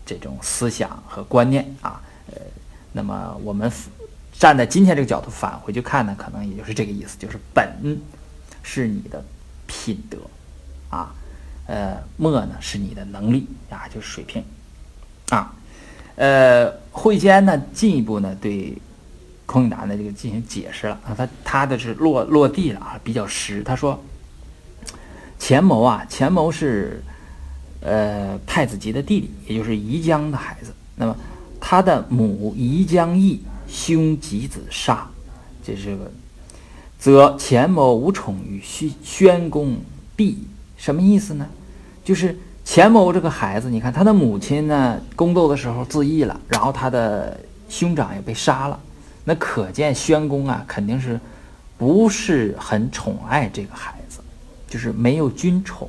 [0.07, 2.01] 这种思想和观念啊。
[2.29, 2.41] 呃，
[2.93, 3.71] 那么我们
[4.33, 7.99] 站在今天这个角度返回去看呢，可能也就是这个意思，就是本
[8.63, 9.25] 是你的
[9.67, 10.19] 品德
[10.89, 11.13] 啊。
[11.69, 14.43] 呃，墨呢是你的能力啊，就是水平，
[15.29, 15.55] 啊，
[16.17, 18.73] 呃，会坚呢进一步呢对
[19.45, 23.63] 孔颖达呢这个进行解释了啊，他他的是落落地了啊，比较实。
[23.63, 24.03] 他说，
[25.39, 27.03] 钱谋啊，钱谋是
[27.83, 30.73] 呃太子吉的弟弟，也就是宜江的孩子。
[30.97, 31.15] 那么
[31.61, 35.07] 他的母宜江义兄吉子杀，
[35.63, 36.11] 这是个，
[36.99, 39.77] 则钱谋无宠于宣宣公
[40.17, 40.39] 毕，
[40.79, 41.47] 什么意思呢？
[42.09, 48.81] 就是钱某这个孩子，你看他的母亲呢，宫斗的时候自缢了，然后他的兄长也被杀了，
[49.25, 51.21] 那可见宣公啊，肯定是
[51.77, 54.21] 不是很宠爱这个孩子，
[54.67, 55.87] 就是没有君宠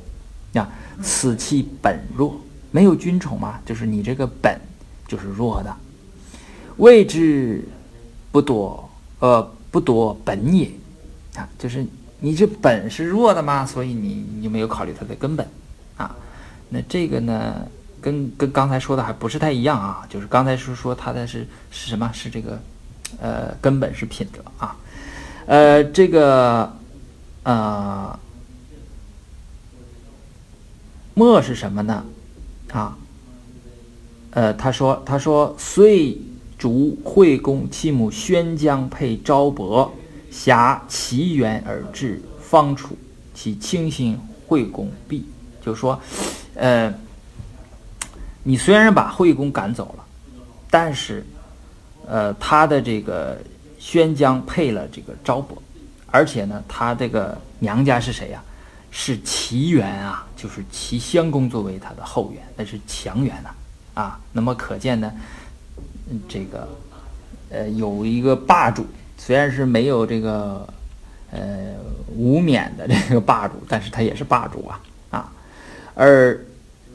[0.52, 0.68] 呀。
[1.02, 2.38] 此其本弱，
[2.70, 4.60] 没有君宠嘛，就是你这个本
[5.08, 5.74] 就是弱的，
[6.76, 7.66] 位置
[8.30, 10.70] 不多，呃，不多本也
[11.34, 11.82] 啊，就是
[12.18, 15.48] 你这本是弱的嘛，所以你你没有考虑它的根本。
[16.72, 17.66] 那这个呢，
[18.00, 20.06] 跟跟刚才说的还不是太一样啊。
[20.08, 22.08] 就是刚才是说他的是是什么？
[22.14, 22.60] 是这个，
[23.20, 24.76] 呃，根本是品德啊。
[25.46, 26.72] 呃，这个，
[27.42, 28.18] 呃，
[31.14, 32.04] 末是什么呢？
[32.70, 32.96] 啊，
[34.30, 36.16] 呃，他说他说遂
[36.56, 39.92] 逐惠公其母宣姜配昭伯，
[40.30, 42.96] 挟其源而至方楚，
[43.34, 45.26] 其清心惠公毕。
[45.62, 46.00] 就说，
[46.54, 46.92] 呃，
[48.42, 50.04] 你虽然把惠公赶走了，
[50.70, 51.24] 但是，
[52.06, 53.38] 呃，他的这个
[53.78, 55.60] 宣姜配了这个昭伯，
[56.10, 58.42] 而且呢，他这个娘家是谁呀？
[58.92, 63.50] 是齐元啊，就是齐襄公作为他的后援，那是强援呐，
[63.94, 65.12] 啊，那么可见呢，
[66.28, 66.68] 这个，
[67.50, 68.84] 呃，有一个霸主，
[69.16, 70.68] 虽然是没有这个，
[71.30, 71.76] 呃，
[72.16, 74.80] 无冕的这个霸主，但是他也是霸主啊。
[76.02, 76.42] 而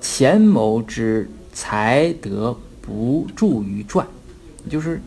[0.01, 4.03] 钱谋之才德不著于传，
[4.67, 4.99] 就是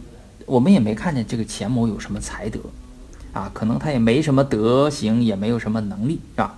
[0.46, 2.60] 我们也没看见这个钱谋有什么才德，
[3.32, 6.56] 啊，可能他也没什么德行，也没有什么能力，是吧？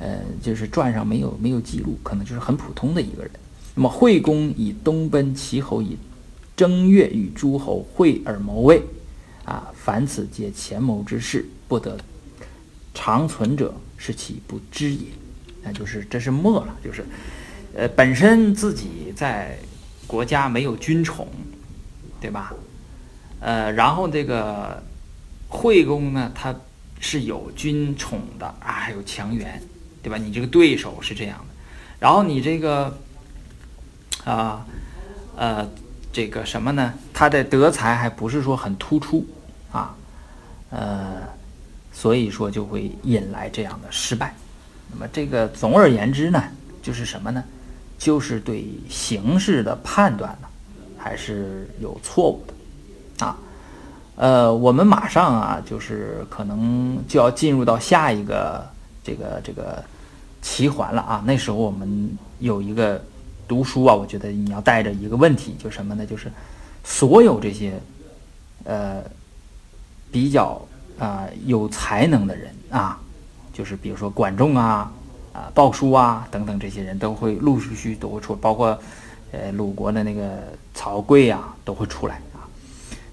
[0.00, 3.30] 呃，就是传上没有没有记录，可能就是很普通的一个人。
[3.76, 5.96] 那么惠公以东奔，齐侯以
[6.56, 8.82] 正月与诸侯会而谋位，
[9.44, 11.96] 啊，凡此皆前谋之事，不得
[12.92, 15.06] 长存者，是其不知也。
[15.62, 17.04] 那就是这是没了，就是，
[17.74, 19.56] 呃，本身自己在
[20.06, 21.28] 国家没有君宠，
[22.20, 22.52] 对吧？
[23.40, 24.82] 呃，然后这个
[25.48, 26.54] 惠公呢，他
[27.00, 29.62] 是有君宠的啊，还有强援，
[30.02, 30.16] 对吧？
[30.16, 31.54] 你这个对手是这样的，
[31.98, 32.98] 然后你这个。
[34.24, 34.64] 啊，
[35.34, 35.68] 呃，
[36.12, 36.94] 这个什么呢？
[37.12, 39.26] 他的德才还不是说很突出
[39.72, 39.96] 啊，
[40.70, 41.22] 呃，
[41.92, 44.32] 所以说就会引来这样的失败。
[44.92, 46.42] 那么这个总而言之呢，
[46.82, 47.42] 就是什么呢？
[47.98, 50.48] 就是对形势的判断呢，
[50.96, 53.36] 还是有错误的啊。
[54.16, 58.64] 呃，我们马上啊，就是可能就要进入到下一个
[59.02, 59.82] 这个这个
[60.40, 61.22] 奇环了啊。
[61.26, 63.02] 那时候我们有一个。
[63.48, 66.06] 读书啊，我觉得你要带着一个问题，就什么呢？
[66.06, 66.32] 就是
[66.84, 67.78] 所有这些
[68.64, 69.02] 呃
[70.10, 70.58] 比较
[70.98, 72.98] 啊有才能的人啊，
[73.52, 74.90] 就是比如说管仲啊、
[75.32, 78.78] 啊鲍叔啊等等这些人都会陆陆续续都会出，包括
[79.32, 80.38] 呃鲁国的那个
[80.74, 82.46] 曹刿啊都会出来啊。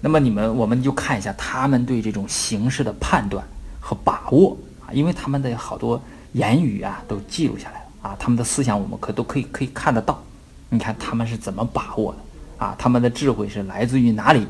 [0.01, 3.45] 那么你们我们就看一下他们对这种形势的判断
[3.79, 6.01] 和把握啊，因为他们的好多
[6.33, 10.21] 言语啊都记录下来了啊，他们的思想我们可都可以可以看得到。
[10.69, 12.75] 你看他们是怎么把握的啊？
[12.77, 14.45] 他们的智慧是来自于哪里？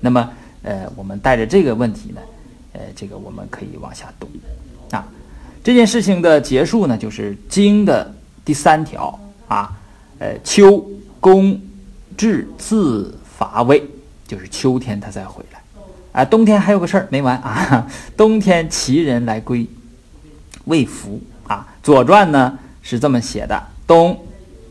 [0.00, 0.30] 那么，
[0.62, 2.20] 呃，我们带着这个问题呢，
[2.72, 4.28] 呃，这个我们可以往下读
[4.90, 5.06] 啊。
[5.62, 9.18] 这件事情的结束呢，就是经的第三条
[9.48, 9.72] 啊，
[10.18, 10.88] 呃，秋
[11.20, 11.60] 公
[12.16, 13.82] 至自伐魏，
[14.26, 15.60] 就是秋天他再回来
[16.12, 16.24] 啊。
[16.24, 19.66] 冬天还有个事儿没完啊， 冬天齐人来归
[20.64, 21.66] 魏服啊。
[21.84, 24.24] 《左传》呢是这么写的：冬。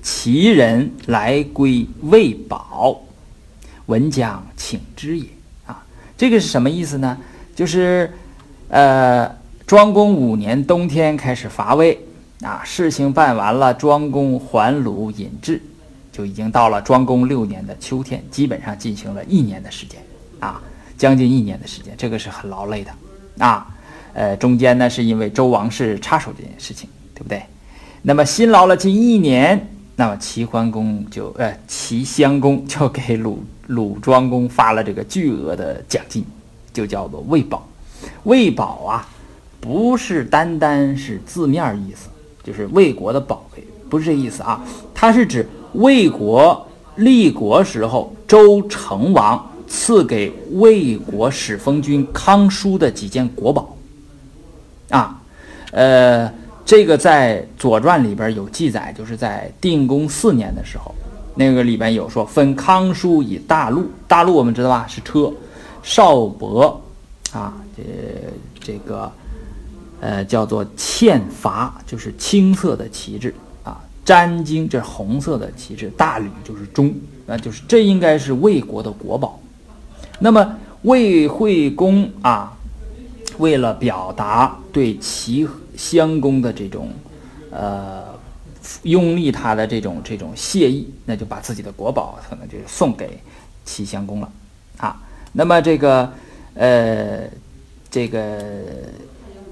[0.03, 3.01] 齐人来归魏宝，
[3.87, 5.25] 文将请之也。
[5.65, 5.83] 啊，
[6.17, 7.17] 这个是什么意思呢？
[7.53, 8.09] 就是，
[8.69, 9.29] 呃，
[9.67, 11.99] 庄公五年冬天开始伐魏，
[12.41, 15.61] 啊，事情办完了，庄公还鲁引至，
[16.09, 19.99] 就已经到了庄公六年的秋天，基本上进行了一年的时间，
[20.39, 20.61] 啊，
[20.97, 23.67] 将近一年的时间，这个是很劳累的，啊，
[24.13, 27.43] 呃，中间呢是因为周王室插手这件事情，对不对？
[28.01, 29.67] 那么辛劳了近一年。
[29.99, 36.23] 那么齐桓公就呃齐襄公就给鲁鲁庄公发了这个巨额的奖金，
[36.71, 37.67] 就叫做魏宝。
[38.23, 39.09] 魏宝啊，
[39.67, 42.07] 不是单单是字面意思，
[42.41, 44.63] 就是魏国的宝贝，不是这意思啊。
[44.93, 53.75] 它是指魏国立国时候周成王赐给魏国始封君康叔的几件国宝
[54.89, 55.21] 啊，
[55.71, 56.31] 呃。
[56.67, 60.93] 这个在《左传》里边有记载，就是在定公四年的时候，
[61.35, 65.31] 那个里边有说分康叔以大路，大路我们知道吧，是车，
[65.81, 66.81] 少伯，
[67.31, 67.83] 啊，这
[68.59, 69.09] 这个，
[69.99, 73.33] 呃，叫做嵌伐，就是青色的旗帜
[73.63, 76.93] 啊，沾巾这红色的旗帜，大吕就是钟，
[77.25, 79.39] 那就是这应该是魏国的国宝。
[80.19, 82.57] 那么魏惠公啊，
[83.37, 85.47] 为了表达对齐。
[85.77, 86.91] 襄公的这种，
[87.51, 88.03] 呃，
[88.81, 93.19] 拥立他的这种这种谢意，那就把自己的国宝可能就送给
[93.63, 94.31] 齐襄公了，
[94.77, 94.99] 啊，
[95.33, 96.11] 那么这个，
[96.55, 97.29] 呃，
[97.91, 98.39] 这个，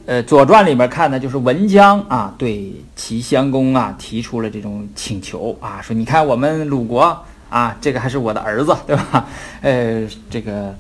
[0.06, 7.18] 呃，《左传》里面看呢，就是文姜啊，对齐襄公啊提出了这种请求啊，说你看我们鲁国
[7.50, 9.28] 啊，这个还是我的儿子，对吧？
[9.62, 10.76] 呃，这个，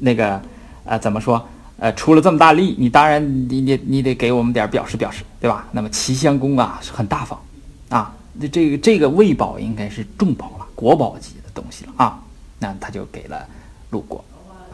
[0.00, 0.40] 那个，
[0.84, 1.40] 呃，怎么说？
[1.78, 5.68] 呃，出了这么大力，你当然你你你得给我们点表示表示，对吧？
[5.70, 7.38] 那么齐襄公啊是很大方，
[7.90, 12.18] 啊，这这个这个魏宝应该是重宝了，国宝级的东西了啊，
[12.58, 13.46] 那他就给了
[13.90, 14.24] 鲁国，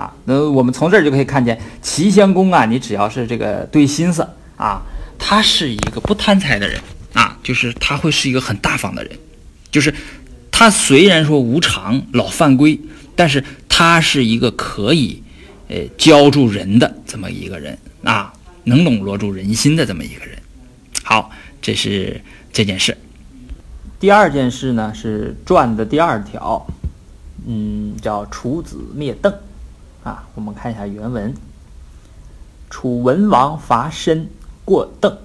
[0.00, 4.80] 啊，那我们从这儿就可以看见齐襄公啊，你只要是这个对心思啊，
[5.18, 6.80] 他是一个不贪财的人
[7.12, 9.12] 啊，就是他会是一个很大方的人，
[9.70, 9.92] 就是
[10.50, 12.80] 他虽然说无常老犯规，
[13.14, 15.22] 但是他是一个可以。
[15.72, 18.32] 呃，教住人的这么一个人啊，
[18.64, 20.36] 能笼络住人心的这么一个人。
[21.04, 21.30] 好，
[21.62, 22.20] 这是
[22.52, 22.98] 这件事。
[24.00, 26.66] 第二件事呢是传的第二条，
[27.46, 29.32] 嗯，叫楚子灭邓
[30.02, 30.26] 啊。
[30.34, 31.34] 我们看一下原文：
[32.68, 34.28] 楚文王伐申，
[34.64, 35.16] 过邓。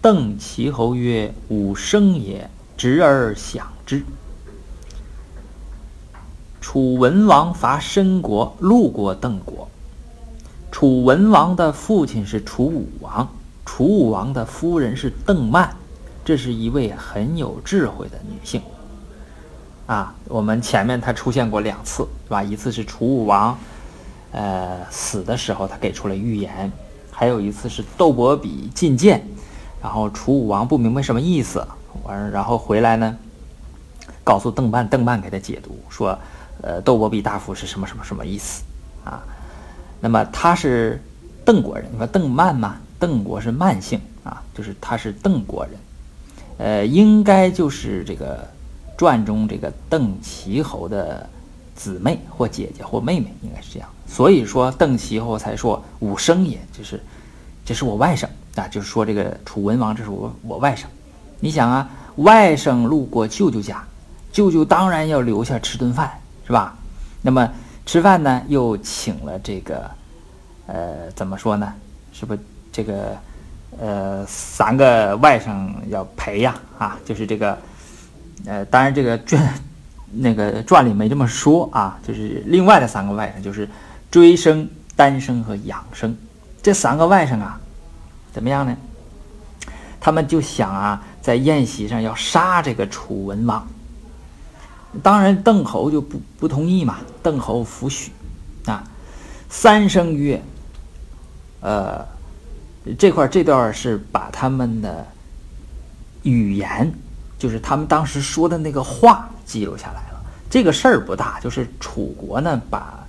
[0.00, 4.02] 邓齐侯曰：“吾生也，执而享之。”
[6.60, 9.68] 楚文王伐申国，路过邓国。
[10.70, 13.28] 楚文王的父亲是楚武王，
[13.64, 15.74] 楚武王的夫人是邓曼，
[16.24, 18.60] 这是一位很有智慧的女性。
[19.86, 22.42] 啊，我们前面她出现过两次，是吧？
[22.42, 23.56] 一次是楚武王，
[24.34, 26.68] 呃，死的时候，他给出了预言；
[27.10, 29.24] 还有一次是窦伯比进谏，
[29.80, 31.64] 然后楚武王不明白什么意思，
[32.02, 33.16] 完然后回来呢，
[34.24, 36.18] 告诉邓曼，邓曼给他解读说，
[36.62, 38.64] 呃，窦伯比大夫是什么什么什么意思
[39.04, 39.22] 啊？
[40.00, 41.00] 那么他是
[41.44, 42.76] 邓国人，你说邓曼嘛？
[42.98, 45.74] 邓国是慢姓啊，就是他是邓国人，
[46.58, 48.46] 呃，应该就是这个。
[48.96, 51.28] 传中这个邓齐侯的
[51.74, 57.00] 姊妹或姐姐或妹妹应该是这样，所以说邓齐侯才说吾生也，就是
[57.64, 60.84] 这是我外甥啊，就是说这个楚文王这是我我外甥。
[61.40, 63.84] 你想啊，外甥路过舅舅家，
[64.32, 66.10] 舅舅当然要留下吃顿饭，
[66.46, 66.76] 是吧？
[67.20, 67.48] 那么
[67.84, 69.90] 吃饭呢，又请了这个
[70.66, 71.72] 呃，怎么说呢？
[72.12, 72.36] 是不
[72.72, 73.16] 这个
[73.78, 76.54] 呃三个外甥要陪呀？
[76.78, 77.58] 啊，就是这个。
[78.46, 79.42] 呃，当然这个传，
[80.16, 83.68] 那个传里没这么说啊，就是另外的三个外甥，就是
[84.10, 86.16] 追生、单生和养生
[86.62, 87.60] 这三个外甥啊，
[88.32, 88.76] 怎么样呢？
[90.00, 93.66] 他们就想啊，在宴席上要杀这个楚文王。
[95.02, 98.12] 当然邓侯就不不同意嘛，邓侯弗许
[98.66, 98.84] 啊。
[99.48, 100.42] 三生曰
[101.60, 102.06] ：“呃，
[102.98, 105.06] 这块这段是把他们的
[106.22, 106.92] 语言。”
[107.36, 110.20] 就是他们当时说的那个话记录下来了。
[110.50, 113.04] 这个事儿不大，就是楚国呢把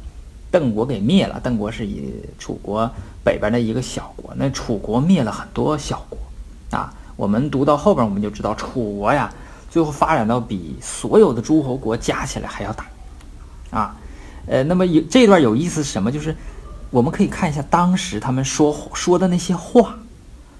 [0.52, 1.40] 邓国给灭了。
[1.44, 2.90] 邓国是以楚国
[3.24, 6.18] 北边的一个小国，那楚国灭了很多小国
[6.78, 6.94] 啊。
[7.16, 9.32] 我们读到后边，我们就知道楚国呀，
[9.70, 12.86] 最后发展到比所有的诸侯国加起来还要大
[13.72, 13.96] 啊。
[14.48, 16.12] 呃，那么有这段有意思是什么？
[16.12, 16.36] 就是
[16.90, 19.98] 我们可以看一下当时他们说说的那些话。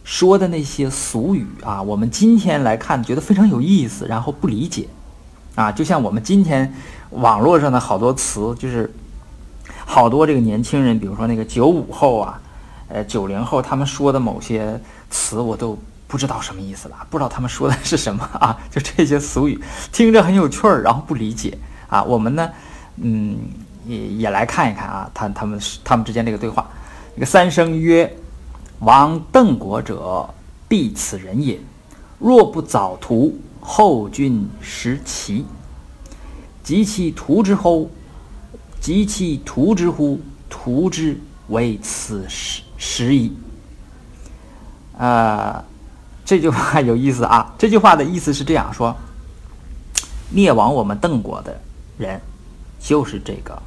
[0.08, 4.88] 说的那些俗语啊，我们今天来看觉得非常有意思，然后不理解，
[5.56, 6.74] 啊，就像我们今天
[7.12, 8.94] 网络上的好多词，就是
[9.86, 12.40] 好多这个年轻人，比如说那个九五后啊，
[12.90, 14.80] 呃九零后，他们说的某些
[15.10, 15.78] 词我都
[16.08, 19.60] 不知道什么意思了，不知道他们说的是什么啊， 就这些俗语
[19.92, 22.04] 听着很有趣儿，然后不理解啊。
[22.04, 22.50] 我们呢，
[22.98, 23.38] 嗯，
[23.86, 26.68] 也也来看一看啊，他他们他们之间这个对话，
[27.16, 28.16] 那个三生曰。
[28.80, 30.30] 王邓国者，
[30.68, 31.58] 必此人也。
[32.20, 35.44] 若不早图，后军食齐。
[36.64, 37.90] 及其屠之乎？
[38.80, 40.22] 及其屠之乎？
[40.50, 43.36] 屠之为此时时矣。
[44.98, 45.64] 啊，
[46.24, 47.54] 这句话有意思啊！
[47.58, 48.96] 这句话的意思是这样说：
[50.30, 51.60] 灭亡我们邓国的
[51.98, 52.22] 人，
[52.80, 53.62] 就是这个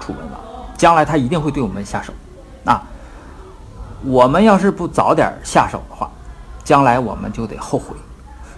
[0.00, 0.40] 楚文王，
[0.76, 2.12] 将来他一定会对我们下手。
[2.64, 2.82] 啊。
[4.04, 6.08] 我们要是不早点下手的话，
[6.62, 7.96] 将来我们就得后悔。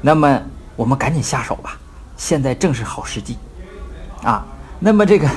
[0.03, 0.43] 那么
[0.79, 1.77] 我们赶紧下手吧，
[2.17, 3.37] 现在正是好时机，
[4.23, 4.47] 啊。
[4.79, 5.29] 那么这个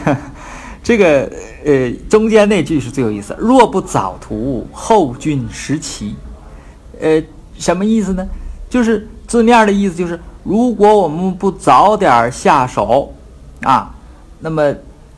[0.84, 1.32] 这个
[1.66, 6.16] 呃中间那句是最有意思，若不早图，后军食齐。
[7.00, 7.20] 呃，
[7.58, 8.24] 什么意思呢？
[8.70, 13.12] 就是字面的意思就是，如果我们不早点下手，
[13.64, 13.92] 啊，
[14.40, 14.62] 那么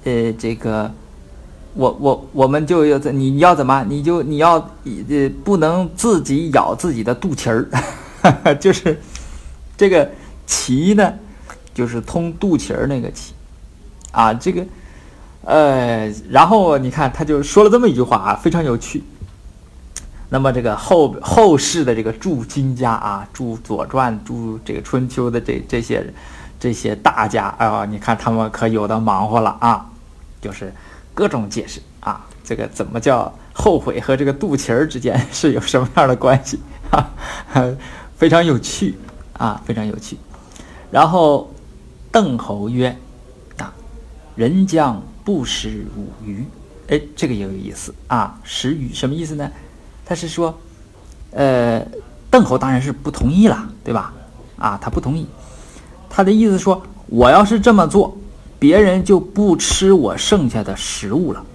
[0.05, 0.89] 呃这个。
[1.75, 8.95] 我我我们就要你你要怎么你就你要呃不能自己咬自己的肚脐儿， 就是
[9.77, 10.09] 这个
[10.47, 11.13] 脐呢，
[11.73, 13.31] 就是通肚脐儿那个脐
[14.11, 14.65] 啊，这个
[15.43, 19.03] 呃，然后你看他就说了这么一句话啊，非常有趣。
[20.29, 26.13] 那么这个后后世的这个注金家啊，注左传、注这个春秋的这这些
[26.59, 29.89] 这些大家啊，你看他们可有的忙活了啊，
[30.41, 30.73] 就是。
[31.15, 36.59] 各种解释啊，这个怎么叫后悔和这个肚脐儿之间是有什么样的关系
[36.89, 37.07] 啊？
[38.17, 38.95] 非常有趣
[39.37, 40.17] 啊，非常有趣。
[40.91, 41.51] 然后
[42.11, 42.95] 邓侯曰
[43.57, 43.73] ：“啊，
[44.35, 46.45] 人将不食五鱼。”
[46.89, 49.49] 哎，这个也有意思啊，食鱼什么意思呢？
[50.05, 50.53] 他是说，
[51.31, 51.81] 呃，
[52.29, 54.13] 邓侯当然是不同意了，对吧？
[54.57, 55.25] 啊，他不同意，
[56.09, 58.17] 他的意思说，我要是这么做。
[58.59, 61.45] 别人就不吃我剩下的食物了，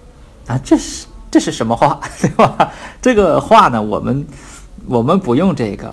[0.47, 2.71] 啊，这是这是什么话， 对吧？
[3.01, 4.27] 这个话呢，我们
[4.85, 5.91] 我们不用这个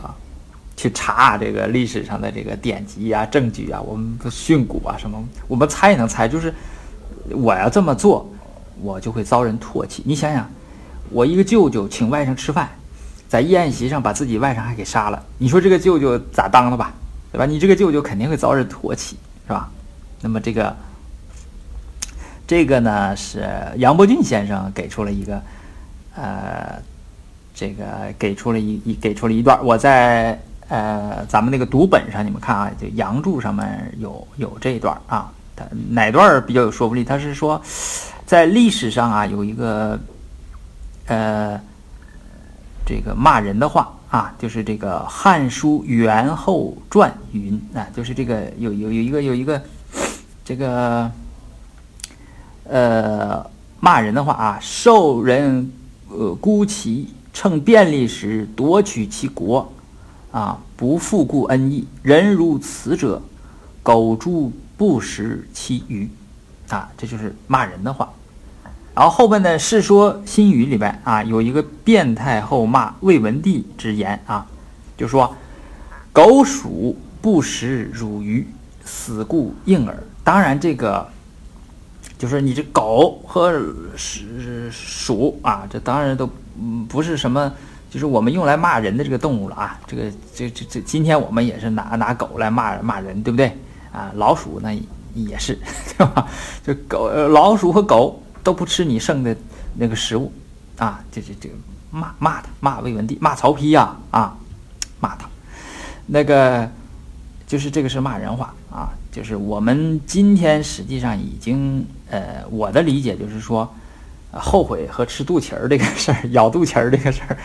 [0.76, 6.52] 去查这个历史上的这个典籍啊、证据啊，我们训诂啊什么，我们猜也能猜，就是
[7.30, 8.28] 我要这么做，
[8.82, 10.02] 我就会遭人唾弃。
[10.04, 10.48] 你想想，
[11.10, 12.68] 我一个舅舅请外甥吃饭，
[13.28, 16.92] 在宴席上把自己外甥还给杀了，你说这个舅舅咋当的吧？
[17.32, 17.46] 对吧？
[17.46, 19.16] 你这个舅舅肯定会遭人唾弃，
[19.46, 19.70] 是吧？
[20.20, 20.76] 那么这个。
[22.48, 23.44] 这个呢是
[23.76, 25.42] 杨伯峻先生给出了一个，
[26.14, 26.80] 呃，
[27.52, 27.84] 这个
[28.16, 37.04] 给出了一一给出了一段，我在呃，咱们那个读本上，你们看啊，就杨柱上面有有这一段啊，它哪段比较有说服力？
[37.04, 37.62] 他是说，
[38.26, 39.96] 在历史上啊，有一个
[41.06, 41.60] 呃，
[42.84, 49.62] 这个骂人的话啊，就是这个《汉书·元后传》云啊，就是这个有有有一个有一个
[50.44, 51.08] 这个
[52.64, 53.48] 呃
[53.78, 55.70] 骂人的话啊，受人
[56.08, 59.72] 呃孤其趁便利时夺取其国。
[60.36, 63.22] 啊，不复故恩义，人如此者，
[63.82, 66.10] 苟诛不食其鱼。
[66.68, 68.12] 啊，这就是骂人的话。
[68.94, 74.46] 然后后边呢《世说新语》里边啊，有一个变态后骂魏文帝之言啊，
[74.98, 75.34] 就说
[76.12, 78.46] ：“狗鼠不食乳鱼，
[78.84, 81.08] 死故应耳。”当然，这个
[82.18, 83.58] 就是你这狗和
[84.70, 86.28] 鼠啊，这当然都
[86.86, 87.50] 不是什么。
[87.88, 93.56] 就是我们用来骂人的这个动物了啊，这个这这这，今天我们也是拿拿狗来骂骂人，对不对
[93.92, 94.10] 啊？
[94.14, 94.76] 老鼠那
[95.14, 95.56] 也是，
[95.96, 96.28] 对吧？
[96.64, 99.34] 就狗、老鼠和狗都不吃你剩的
[99.74, 100.30] 那个食物
[100.76, 101.48] 啊，这这这
[101.90, 104.36] 骂骂他，骂魏文帝，骂曹丕呀啊，
[105.00, 105.26] 骂他，
[106.06, 106.68] 那个
[107.46, 113.72] 就是这个是骂人话啊，就是我们今天实际上已经呃，我的理解就是说。
[114.32, 117.36] 后悔和吃肚脐儿这个事儿，咬肚脐儿这个事儿，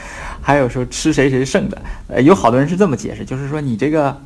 [0.41, 4.17] 还有说吃谁谁剩的，呃，有好多人是这么解释，就是说你这个，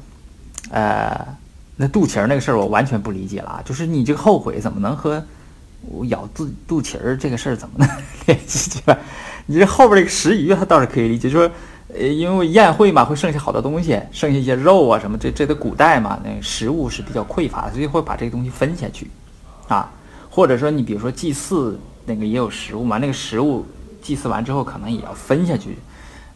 [0.71, 1.27] 呃，
[1.75, 5.23] 那肚脐儿那个事儿我完全不理解了啊，就是你这个后悔怎么能和
[5.81, 7.87] 我咬肚肚脐儿这个事儿怎么能
[8.25, 8.97] 联系起来？
[9.45, 11.55] 你这后边这个食鱼它倒是可以理解，就是说，
[11.93, 19.07] 呃，因为宴会嘛，会剩下好多东西，剩下一些肉啊什么，这这都古代嘛，那食物是比较匮乏，所以会把这个东西分下去，
[19.67, 19.91] 啊，
[20.31, 21.79] 或者说你比如说祭祀。
[22.05, 22.97] 那个也有食物嘛？
[22.97, 23.65] 那个食物
[24.01, 25.77] 祭祀完之后，可能也要分下去，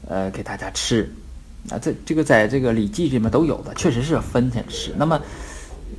[0.07, 1.09] 呃，给大家吃。
[1.69, 4.93] 啊，这这个在这个《礼记》里面都有的，确实是分下吃。
[4.97, 5.21] 那么，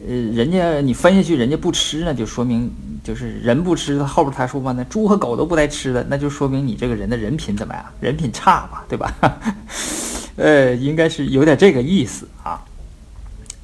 [0.08, 2.72] 呃，人家你分下去，人家不吃，那就说明
[3.04, 4.02] 就是人不吃。
[4.02, 7.84] 后边他说嘛，那猪和狗都不带吃的，那就说明你这个人的人品怎么样？
[8.00, 9.14] 人品差嘛，对吧？
[10.36, 12.64] 呃，应该是有点这个意思啊。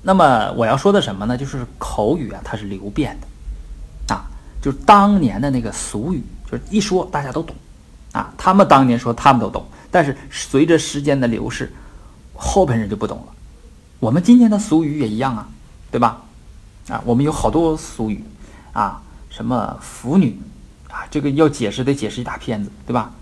[0.02, 1.36] 那么我要说的什么呢？
[1.36, 3.26] 就是口语啊，它是流变的。
[4.66, 7.54] 就是当年的那个俗语，就是一说大家都懂，
[8.10, 11.72] 啊，他们当年说他们都懂，但是随着时间的流逝，
[12.34, 13.26] 后边人就不懂了。
[14.00, 15.48] 我们今天的俗语也一样啊，
[15.92, 16.20] 对吧？
[16.88, 18.24] 啊，我们有好多俗语，
[18.72, 19.00] 啊，
[19.30, 20.36] 什么腐女，
[20.90, 23.12] 啊，这个要解释得解释一大片子，对吧？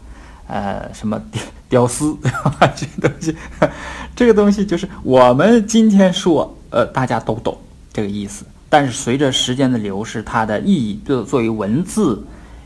[0.47, 2.17] 呃，什么屌屌丝，
[2.75, 3.37] 这个东西，
[4.17, 7.59] 这个东西就是我们今天说，呃，大家都懂
[7.93, 8.47] 这个意思。
[8.75, 12.21] 但是随着时间的流逝，它的意义就作为文字，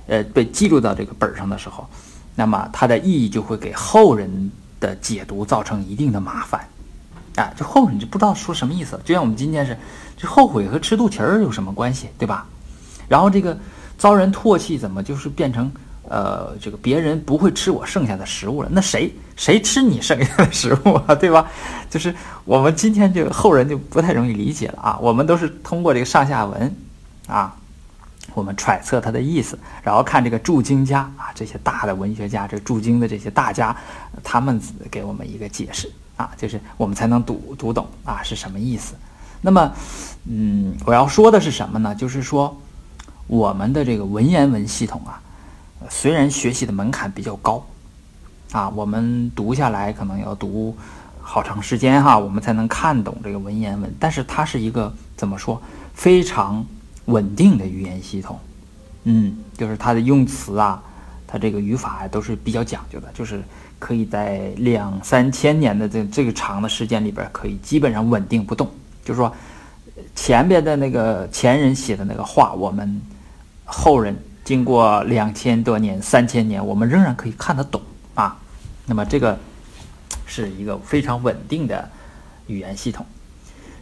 [0.07, 1.87] 呃，被记录到这个本上的时候，
[2.35, 4.51] 那么它的意义就会给后人
[4.81, 6.67] 的解读造成一定的麻烦，
[7.37, 8.99] 啊，就后人就不知道说什么意思。
[9.05, 9.77] 就像我们今天是，
[10.17, 12.47] 这后悔和吃肚脐儿有什么关系，对吧？
[13.07, 13.59] 然后这个
[13.99, 15.71] 遭人唾弃，怎么就是变成？
[16.11, 21.15] 呃，这个别人不会吃我剩下的食物了，那谁谁吃你剩下的食物啊？
[21.15, 21.47] 对吧？
[21.91, 22.15] 就是
[22.47, 24.99] 我们今天这个后人就不太容易理解了啊。
[25.03, 26.75] 我们都是通过这个上下文，
[27.27, 27.55] 啊，
[28.33, 33.77] 我们揣测它的意思，然后看这个注经家啊，这些大的文学家，这注经的这些大家，
[34.25, 34.59] 他们
[34.91, 38.95] 给我们一个解释啊，就是我们才能读读懂啊是什么意思。
[39.43, 39.71] 那么，
[40.25, 41.95] 嗯，我要说的是什么呢？
[41.95, 42.59] 就是说
[43.27, 45.21] 我们的这个文言文系统啊。
[45.89, 47.65] 虽然学习的门槛比较高，
[48.53, 50.77] 啊，我们读下来可能要读
[51.21, 53.95] 好长时间哈，我们才能看懂这个文言文。
[53.99, 55.61] 但是它是一个怎么说
[55.95, 56.65] 非常
[57.07, 58.39] 稳定的语言系统，
[59.05, 60.83] 嗯，就是它的用词啊，
[61.27, 63.43] 它这个语法都是比较讲究的，就是
[63.79, 68.69] 可以在两三千年的这这个长的时间里边，可以基本上稳定不动。
[69.05, 69.33] 就是说，
[70.15, 73.01] 前边的那个前人写的那个话，我们
[73.65, 74.17] 后人。
[74.49, 77.83] 经过两千多年、三千年，我们仍然可以看得懂
[78.15, 78.35] 啊。
[78.87, 79.39] 那么这个
[80.25, 81.87] 是一个非常稳定的
[82.47, 83.05] 语言系统。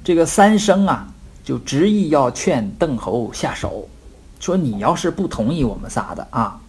[0.03, 1.07] 这个三生啊，
[1.45, 3.89] 就执意要劝邓侯下手，
[4.41, 6.61] 说你要是不同意我们仨的啊，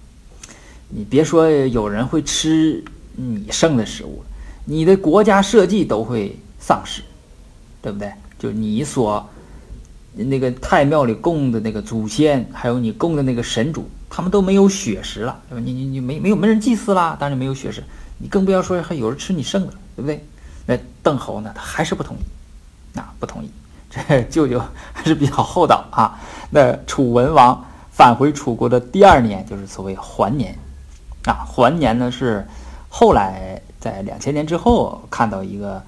[0.89, 2.83] 你别说有人会吃
[3.15, 4.23] 你剩的食物，
[4.63, 7.01] 你的国家社稷都会丧失，
[7.81, 8.13] 对不对？
[8.37, 9.27] 就你所。
[10.25, 15.61] 那个太庙里供的那个祖先，还有你供的那个神主，他们都没有血食了，对吧？
[15.65, 17.83] 你你你没没有没人祭祀啦，当然没有血食，
[18.17, 20.25] 你更不要说还有人吃你剩的，对不对？
[20.65, 23.49] 那邓侯呢，他还是不同意，啊，不同意。
[23.89, 24.61] 这舅舅
[24.93, 26.19] 还是比较厚道啊。
[26.49, 30.57] 那楚文王返回楚国的第二年，就是所谓还年，
[31.25, 32.45] 啊，还年呢是
[32.89, 35.81] 后来在两千年之后看到一个。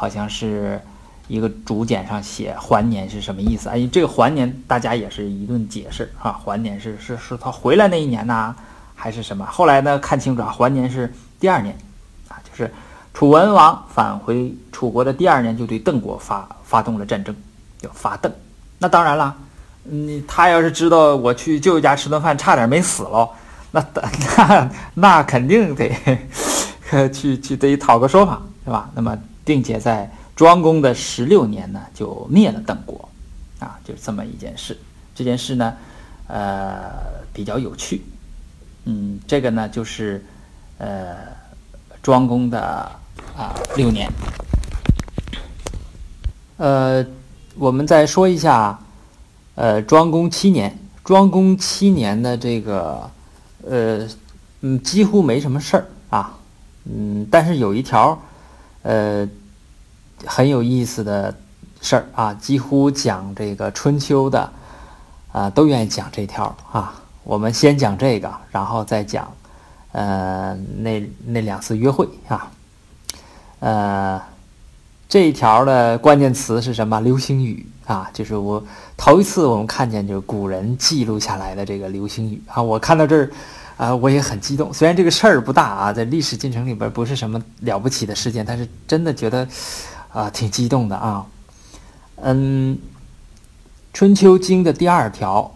[0.00, 0.80] 好像是
[1.28, 3.68] 一个竹简上写还年是什么意思？
[3.68, 8.54] 哎，这个还年大家也是一顿解释啊，还年是是是他回来那一年呢，
[8.96, 9.46] 还是什么？
[9.46, 11.76] 后来呢看清楚啊，还年是第二年
[12.28, 12.72] 啊，就是
[13.14, 17.34] 楚文王返回楚国的第二年就对邓国发发动了战争，
[17.80, 18.32] 叫发邓。
[18.78, 19.36] 那当然了。
[19.90, 23.30] 你他要是知道我去舅舅家吃顿饭，差点没死喽，
[23.70, 23.82] 那
[24.36, 25.90] 那 那肯定得
[27.08, 28.90] 去去得讨个说法，是吧？
[28.94, 29.16] 那么，
[29.46, 33.08] 并且在庄公的十六年呢，就灭了邓国，
[33.58, 34.78] 啊，就这么一件事。
[35.12, 35.74] 这件事呢，
[36.28, 36.92] 呃，
[37.32, 38.02] 比较有趣。
[38.84, 40.24] 嗯，这个呢，就是
[40.78, 41.16] 呃，
[42.00, 42.60] 庄公的
[43.36, 44.08] 啊六年。
[46.56, 47.04] 呃，
[47.56, 48.78] 我们再说一下。
[49.56, 53.10] 呃，庄公七年，庄公七年的这个，
[53.68, 54.06] 呃，
[54.60, 56.38] 嗯，几乎没什么事儿啊，
[56.84, 58.22] 嗯，但是有一条，
[58.82, 59.28] 呃，
[60.26, 61.34] 很有意思的
[61.80, 64.50] 事儿啊，几乎讲这个春秋的，
[65.32, 66.94] 啊，都愿意讲这条啊。
[67.24, 69.30] 我们先讲这个，然后再讲，
[69.92, 72.50] 呃，那那两次约会啊，
[73.60, 74.22] 呃，
[75.08, 77.00] 这一条的关键词是什么？
[77.00, 77.66] 流星雨。
[77.88, 78.62] 啊，就是我
[78.98, 82.62] 头一次我们看见，就是古人记录下来的这个流星雨啊。
[82.62, 83.30] 我看到这儿，
[83.78, 84.70] 啊，我也很激动。
[84.74, 89.48] 虽然这个事儿不大啊，在历史进程里边不是什么了不起的事件，但是真的觉得
[90.12, 91.26] 啊挺激动的啊。
[92.16, 92.76] 嗯，
[93.92, 95.54] 《春秋经》的第二条，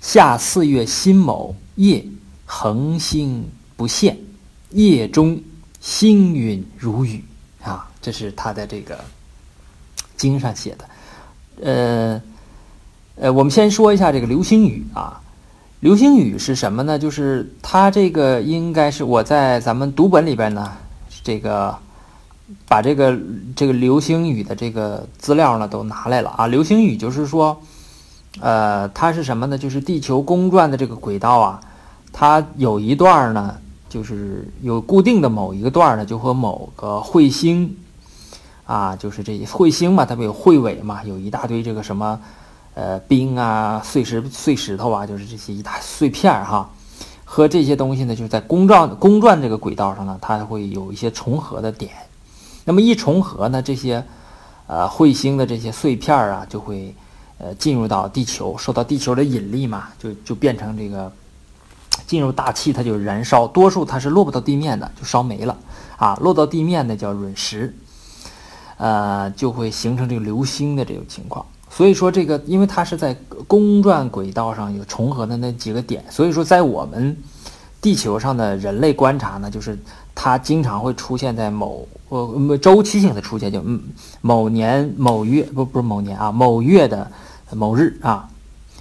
[0.00, 2.04] 夏四月辛卯夜，
[2.46, 4.18] 恒星不现，
[4.70, 5.40] 夜中
[5.80, 7.24] 星陨如雨
[7.62, 8.98] 啊，这是他的这个
[10.16, 10.88] 经上写的。
[11.62, 12.22] 呃，
[13.16, 15.20] 呃，我们先说一下这个流星雨啊。
[15.80, 16.96] 流星雨是什么呢？
[16.96, 20.72] 就是它这个应该是我在咱们读本里边呢，
[21.24, 21.76] 这个
[22.68, 23.16] 把这个
[23.54, 26.46] 这个流星雨的这个资料呢都拿来了啊。
[26.46, 27.60] 流星雨就是说，
[28.40, 29.58] 呃，它是什么呢？
[29.58, 31.60] 就是地球公转的这个轨道啊，
[32.12, 33.56] 它有一段呢，
[33.88, 37.76] 就是有固定的某一个段呢，就和某个彗星。
[38.64, 42.18] 啊，就是这彗星嘛，它不有彗尾嘛，有一大堆这个什么，
[42.74, 46.70] 呃，冰啊、碎石、碎石头啊，就是这些一大碎片儿哈，
[47.24, 51.90] 和这些东西呢，就是在公转公转这个轨道上呢，它会有一些重合的点。
[52.64, 54.04] 那么一重合呢，这些
[54.66, 56.94] 呃彗星的这些碎片啊，就会
[57.38, 61.10] 呃进入到地球，受到地球的引力嘛，就就变成这个
[62.06, 63.46] 进入大气，它就燃烧。
[63.46, 65.56] 多数它是落不到地面的，就烧没了
[65.96, 66.16] 啊。
[66.20, 67.74] 落到地面的叫陨石。
[68.78, 71.46] 呃，就会形成这个流星的这种情况。
[71.70, 77.16] 所以说，这个因为它是在公转轨道上有重合的那几个点，所以说在我们
[77.82, 79.78] 地球上的人类观察呢，就是
[80.14, 83.62] 它经常会出现在某呃周期性的出现，就
[84.22, 87.12] 某年某月不不是某年啊某月的
[87.50, 88.26] 某日啊。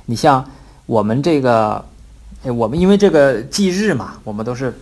[0.06, 0.50] 你像
[0.86, 1.84] 我们这个，
[2.44, 4.74] 我们因为这个忌日嘛，我们都是。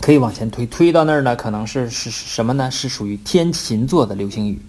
[0.00, 2.68] 可以往前推，推到那儿呢，可能是是什么呢？
[2.68, 4.60] 是属于天琴座的流星雨。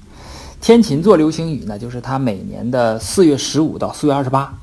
[0.61, 4.53] 天琴座流星雨呢，就是它每年的四月十五到四月二十八，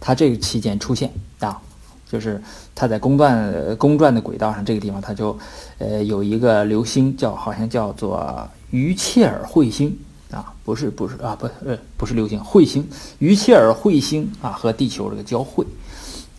[0.00, 1.62] 它这个期间出现啊，
[2.08, 2.40] 就是
[2.74, 5.36] 它在公转公转的轨道上这个地方，它就
[5.78, 9.96] 呃有一个流星，叫好像叫做于切尔彗星
[10.30, 12.88] 啊，不是不是啊，不呃不是流星彗星，
[13.18, 15.66] 于切尔彗星啊和地球这个交汇。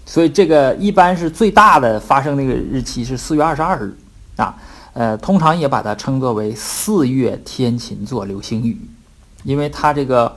[0.06, 3.94] 所以这个一般是最大的发生那个日期是四月二十二日，
[4.38, 4.56] 啊，
[4.94, 8.80] 呃，通常也把它称作为四月天琴座流星雨，
[9.44, 10.34] 因为它这个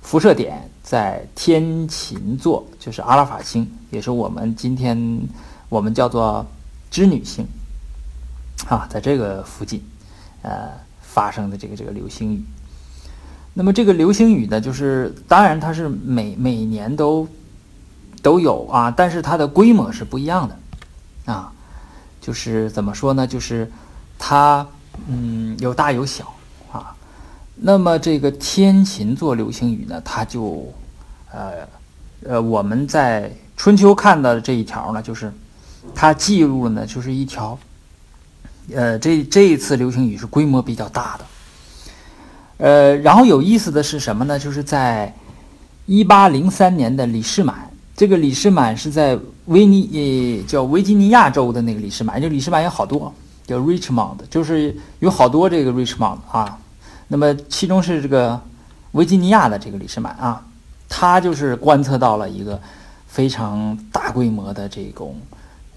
[0.00, 5.26] 辐射点在天琴座，就是阿拉法星，也是我们今天
[5.70, 6.44] 我们叫做
[6.90, 7.46] 织女星，
[8.68, 9.82] 啊，在这个附近，
[10.42, 10.68] 呃，
[11.00, 12.44] 发生的这个这个流星雨。
[13.54, 17.26] 那么这个流星雨呢，就是当然它是每每年都。
[18.22, 20.56] 都有啊，但是它的规模是不一样的，
[21.32, 21.52] 啊，
[22.20, 23.26] 就是怎么说呢？
[23.26, 23.68] 就是
[24.16, 24.64] 它
[25.08, 26.32] 嗯有大有小
[26.70, 26.94] 啊。
[27.56, 30.72] 那么这个天琴座流星雨呢，它就
[31.32, 31.68] 呃
[32.28, 35.32] 呃我们在春秋看到的这一条呢，就是
[35.94, 37.58] 它记录呢就是一条
[38.74, 41.24] 呃这这一次流行雨是规模比较大的。
[42.58, 44.38] 呃，然后有意思的是什么呢？
[44.38, 45.12] 就是在
[45.86, 47.68] 一八零三年的李世满。
[47.96, 53.12] 这个李士满是在维尼，呃，叫维吉尼亚州的那个李士满，就李士满有好多，
[53.46, 56.56] 叫 Richmond，就是有好多这个 Richmond 啊。
[57.08, 58.40] 那么其中是这个
[58.92, 60.42] 维吉尼亚的这个李士满啊，
[60.94, 62.60] 他就是观测到了一个
[63.08, 65.18] 非常大规模的这种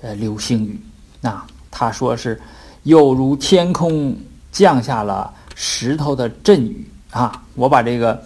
[0.02, 0.78] 呃流星雨。
[1.22, 1.42] 那
[1.72, 2.40] 他说是
[2.84, 4.14] 有如天空
[4.52, 7.42] 降下了石头的阵雨啊。
[7.56, 8.22] 我把这个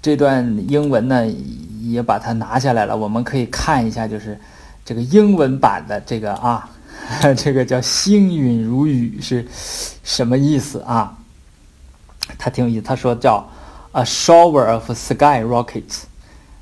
[0.00, 1.26] 这段英文呢
[1.82, 4.38] 也把它拿下来了，我们可以看一下，就是
[4.84, 6.70] 这个英文版的这个啊，
[7.36, 9.44] 这个叫“星陨如雨”是
[10.04, 11.18] 什么意思啊？
[12.38, 13.44] 他挺有意思，他说叫
[13.94, 16.02] “a shower of sky rockets”，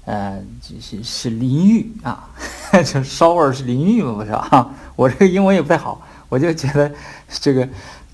[0.05, 2.29] 呃，就是是淋浴啊，
[2.73, 4.71] 就 shower 是淋浴嘛，不是吧？
[4.95, 6.93] 我这个英文也不太好，我就觉得
[7.29, 7.67] 这个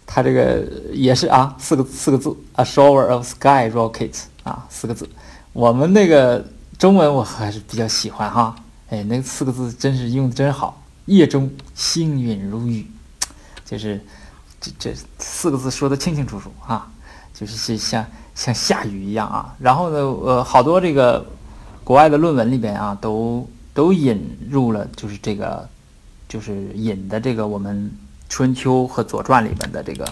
[0.07, 0.63] 他这个
[0.93, 5.09] 也是啊，四个四个字，“a shower of sky rockets” 啊，四个字。
[5.53, 6.47] 我们那个
[6.79, 8.55] 中文我还是比较喜欢哈，
[8.91, 12.87] 哎，那四个字真是用的真好，“夜中星陨如雨”，
[13.67, 14.01] 就是
[14.61, 16.89] 这这四个字说的清清楚楚啊。
[17.35, 18.05] 就是是像
[18.39, 21.27] 像下雨一样啊，然后呢，呃，好多这个
[21.83, 25.69] 国外的论文里边啊，都都引入了，就是这个，
[26.29, 27.91] 就是引的这个我们
[28.29, 30.09] 春秋和左传里面的这个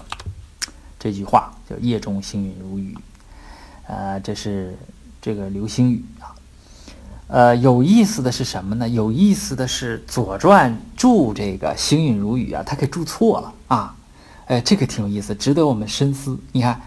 [0.98, 2.98] 这句话，叫“夜中星陨如雨”，
[3.86, 4.76] 呃，这是
[5.22, 6.34] 这个流星雨啊。
[7.28, 8.88] 呃，有意思的是什么呢？
[8.88, 13.94] 有意思的是左传注这个“星陨如雨”啊，他给注错了啊，
[14.46, 16.36] 哎，这个挺有意思，值得我们深思。
[16.50, 16.82] 你看。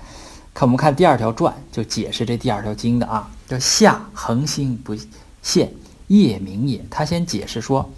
[0.66, 4.96] 我们看第二条传，就解释这第二条经的啊，叫夏恒星不
[5.42, 5.72] 现，
[6.08, 6.84] 夜明也。
[6.90, 7.90] 他先解释说，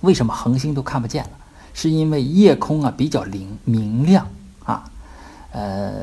[0.00, 1.30] 为什么恒星都看不见了？
[1.72, 4.26] 是因为夜空啊比较灵明亮
[4.64, 4.90] 啊，
[5.52, 6.02] 呃，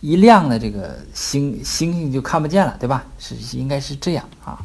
[0.00, 3.04] 一亮呢，这个星星星就看不见了，对吧？
[3.18, 4.58] 是应该是这样啊，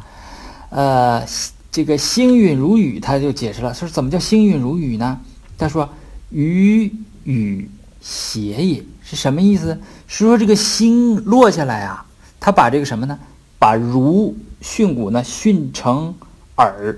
[0.70, 1.24] 呃，
[1.72, 5.20] 这个星陨如雨，他就解释了，说怎么叫星陨如雨呢？
[5.58, 5.88] 他说，
[6.32, 6.92] 雨
[7.24, 7.70] 雨
[8.02, 8.84] 邪也。
[9.08, 9.80] 是什么意思？
[10.08, 12.04] 是说这个星落下来啊，
[12.40, 13.18] 他把这个什么呢？
[13.60, 16.14] 把如训诂呢训成
[16.58, 16.98] 耳，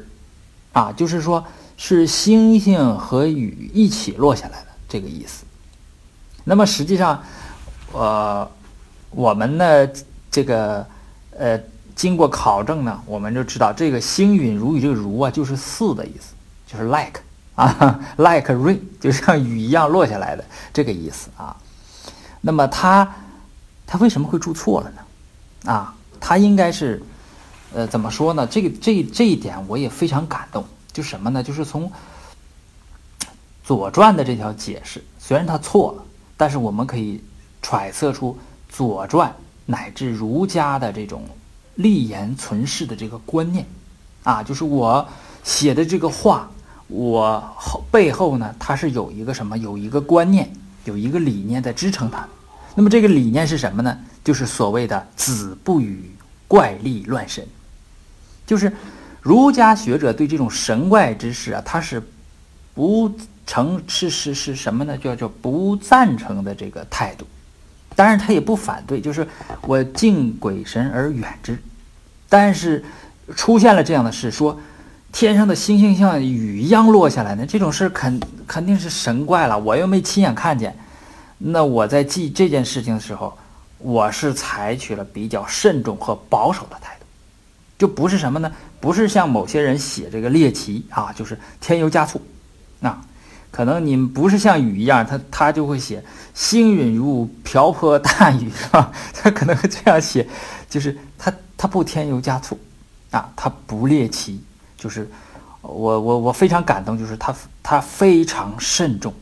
[0.72, 1.44] 啊，就是说
[1.76, 5.44] 是星星和雨一起落下来的这个意思。
[6.46, 7.22] 那么实际上，
[7.92, 8.50] 呃，
[9.12, 9.88] 我们呢
[10.32, 10.86] 这个
[11.38, 11.60] 呃
[11.94, 16.34] 经过考证呢，我们就知道这个星陨如雨这个如啊，就是似的意思，
[16.66, 17.22] 就是 like
[17.56, 20.44] 啊， like rain，就像雨一样落下来的
[20.74, 21.56] 这个意思啊。
[22.42, 23.16] 那么他，
[23.86, 25.72] 他为什么会注错了呢？
[25.72, 27.02] 啊，他应该是，
[27.74, 28.48] 呃，怎么说呢？
[28.48, 30.64] 这个这这一点我也非常感动。
[30.94, 31.44] 就什么呢？
[31.44, 31.90] 就是从
[33.64, 36.04] 《左传》的这条解释，虽然他错了，
[36.36, 37.24] 但是我们可以
[37.62, 38.34] 揣测出
[38.74, 39.30] 《左传》
[39.66, 41.24] 乃至儒家的这种
[41.76, 43.66] 立言存世的这个观念。
[44.24, 45.08] 啊，就是我
[45.44, 46.50] 写的这个话，
[46.88, 49.58] 我后背后呢，它是有一个什么？
[49.58, 50.52] 有一个观念。
[50.88, 52.26] 有一个理念在支撑它，
[52.74, 54.00] 那么这个理念是什么呢？
[54.24, 56.10] 就是所谓的“子不语
[56.48, 57.46] 怪力乱神”，
[58.48, 58.72] 就是
[59.22, 62.02] 儒家学者对这种神怪之事啊，他是
[62.74, 63.12] 不
[63.46, 64.98] 成是是是什么呢？
[64.98, 67.28] 叫叫不赞成的这个态度。
[67.96, 69.28] 当然他也不反对，就是
[69.62, 71.58] 我敬鬼神而远之。
[72.30, 72.86] 但是
[73.36, 74.60] 出现了这样的事，说
[75.12, 78.20] 天上的星星像雨一样落下来呢，这种事肯。
[78.48, 80.74] 肯定是神怪了，我又没亲眼看见。
[81.38, 83.38] 那我在记这件事情的时候，
[83.78, 87.06] 我是采取了比较慎重和保守的态度，
[87.78, 88.50] 就不是什么呢？
[88.80, 92.22] 不是像某些人写这个猎奇啊，就是添油加醋。
[92.80, 92.98] 那
[93.52, 96.02] 可能你们不是像雨一样，他他就会写
[96.34, 98.94] 星陨如瓢泼大雨，是 吧？
[99.14, 100.26] 他可能会这样写，
[100.70, 102.58] 就是他他不添油加醋
[103.12, 104.42] 啊，他不猎奇，
[104.78, 105.10] 就是。
[105.64, 109.14] 我我我非常感动，就是他他非常慎重，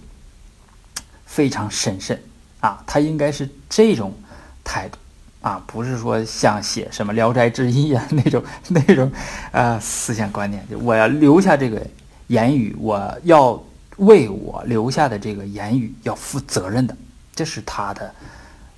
[1.25, 2.21] 非常审慎
[2.59, 4.13] 啊，他应该是这种
[4.63, 4.97] 态度
[5.41, 9.11] 啊，不是说像写什么《聊斋志异》啊 那种那种
[9.51, 11.81] 呃思想观念，就我要留下这个
[12.27, 13.59] 言语，我要
[13.97, 16.95] 为我留下的这个言语要负责任的，
[17.33, 18.13] 这是他的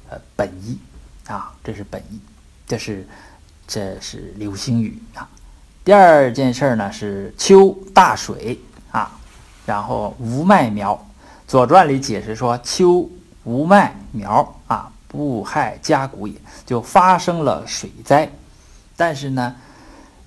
[0.10, 0.78] 呃本意
[1.26, 2.20] 啊，这是本意，
[2.66, 3.06] 这是
[3.68, 5.28] 这是流星雨啊。
[5.88, 8.60] 第二件事呢是秋大水
[8.92, 9.10] 啊，
[9.66, 10.94] 然后无麦苗，
[11.48, 13.10] 《左传》里解释说秋
[13.46, 16.36] 无麦苗啊，不害家谷也，
[16.66, 18.30] 就发生了水灾。
[18.98, 19.56] 但是呢，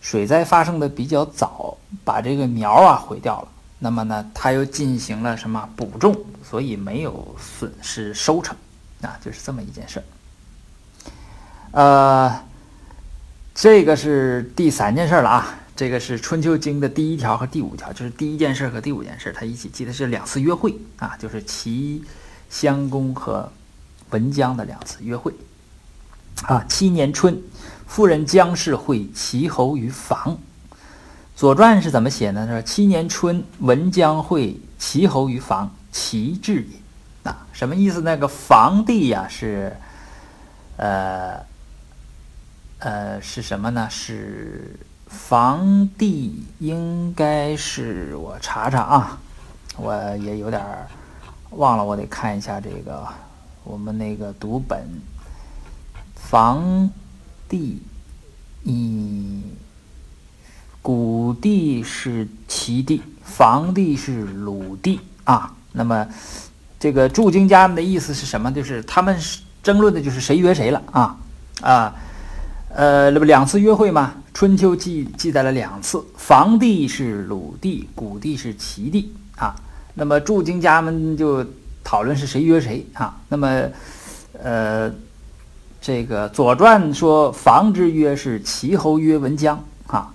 [0.01, 3.49] 水灾发生的比较早，把这个苗啊毁掉了。
[3.79, 8.57] 那么呢，他又进行了什么补种，所以没有损失收成
[9.03, 10.05] 啊，就是这么一件事儿。
[11.73, 12.41] 呃。
[13.63, 15.59] 这个是第三件事了啊！
[15.77, 22.03] 这个是《春秋经》的第一条和第五条，就是第一件事和第五件事，他一起记的是两次约会啊，就是齐
[22.49, 23.53] 襄公和
[24.13, 25.35] 文姜的两次约会
[26.45, 26.65] 啊。
[26.71, 27.39] 七年春，
[27.87, 30.39] 夫人姜氏会齐侯于房。
[31.37, 32.47] 《左传》是怎么写呢？
[32.49, 37.31] 说七年春，文姜会齐侯于房，齐至也。
[37.31, 38.01] 啊，什么意思？
[38.01, 39.77] 那个房地呀是，
[40.79, 41.45] 呃，
[42.81, 43.89] 呃是什么呢？
[43.89, 49.19] 是房地应该是我查查啊，
[49.77, 50.63] 我也有点
[51.51, 53.07] 忘了，我得看一下这个
[53.65, 54.85] 我们那个读本，
[56.15, 56.91] 房
[57.49, 57.83] 地，
[58.65, 59.43] 嗯，
[60.83, 66.09] 古地是齐地，房地是鲁地啊，那么。
[66.83, 68.51] 这个注经家们的意思是什么？
[68.51, 69.15] 就是他们
[69.63, 71.15] 争论的就是谁约谁了啊
[71.61, 71.95] 啊，
[72.75, 74.15] 呃，那不两次约会吗？
[74.33, 79.55] 春秋记记载了两次，房地是鲁地，古地是齐地啊。
[79.95, 81.45] 那么注经家们就
[81.83, 83.17] 讨论是谁约谁啊。
[83.29, 83.63] 那么，
[84.43, 84.91] 呃，
[85.81, 90.13] 这个《左传》说房之约是齐侯约文姜啊，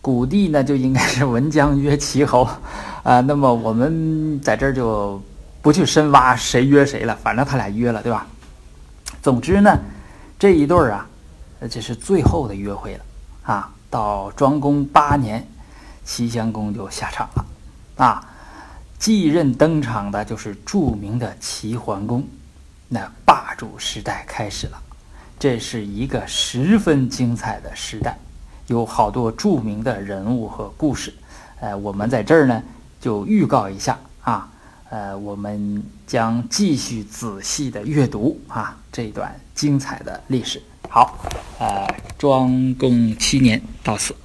[0.00, 2.48] 古地呢就应该是文姜约齐侯
[3.02, 3.20] 啊。
[3.20, 5.20] 那么我们在这儿就。
[5.62, 8.26] 不去深挖谁约谁了，反正他俩约了，对吧？
[9.20, 9.78] 总之呢，
[10.38, 11.06] 这一对儿啊，
[11.68, 13.04] 这是最后的约会了
[13.42, 13.72] 啊。
[13.90, 15.44] 到庄公八年，
[16.04, 17.44] 齐襄公就下场了
[17.96, 18.26] 啊。
[18.98, 22.24] 继任登场的就是著名的齐桓公，
[22.88, 24.80] 那霸主时代开始了。
[25.38, 28.18] 这是一个十分精彩的时代，
[28.66, 31.12] 有好多著名的人物和故事。
[31.60, 32.62] 呃，我们在这儿呢
[33.00, 34.48] 就预告一下啊。
[34.90, 40.58] 呃，我们将继续仔细的阅读啊这段精彩的历史。
[40.88, 41.18] 好，
[41.58, 41.86] 呃，
[42.16, 44.16] 庄公七年到此。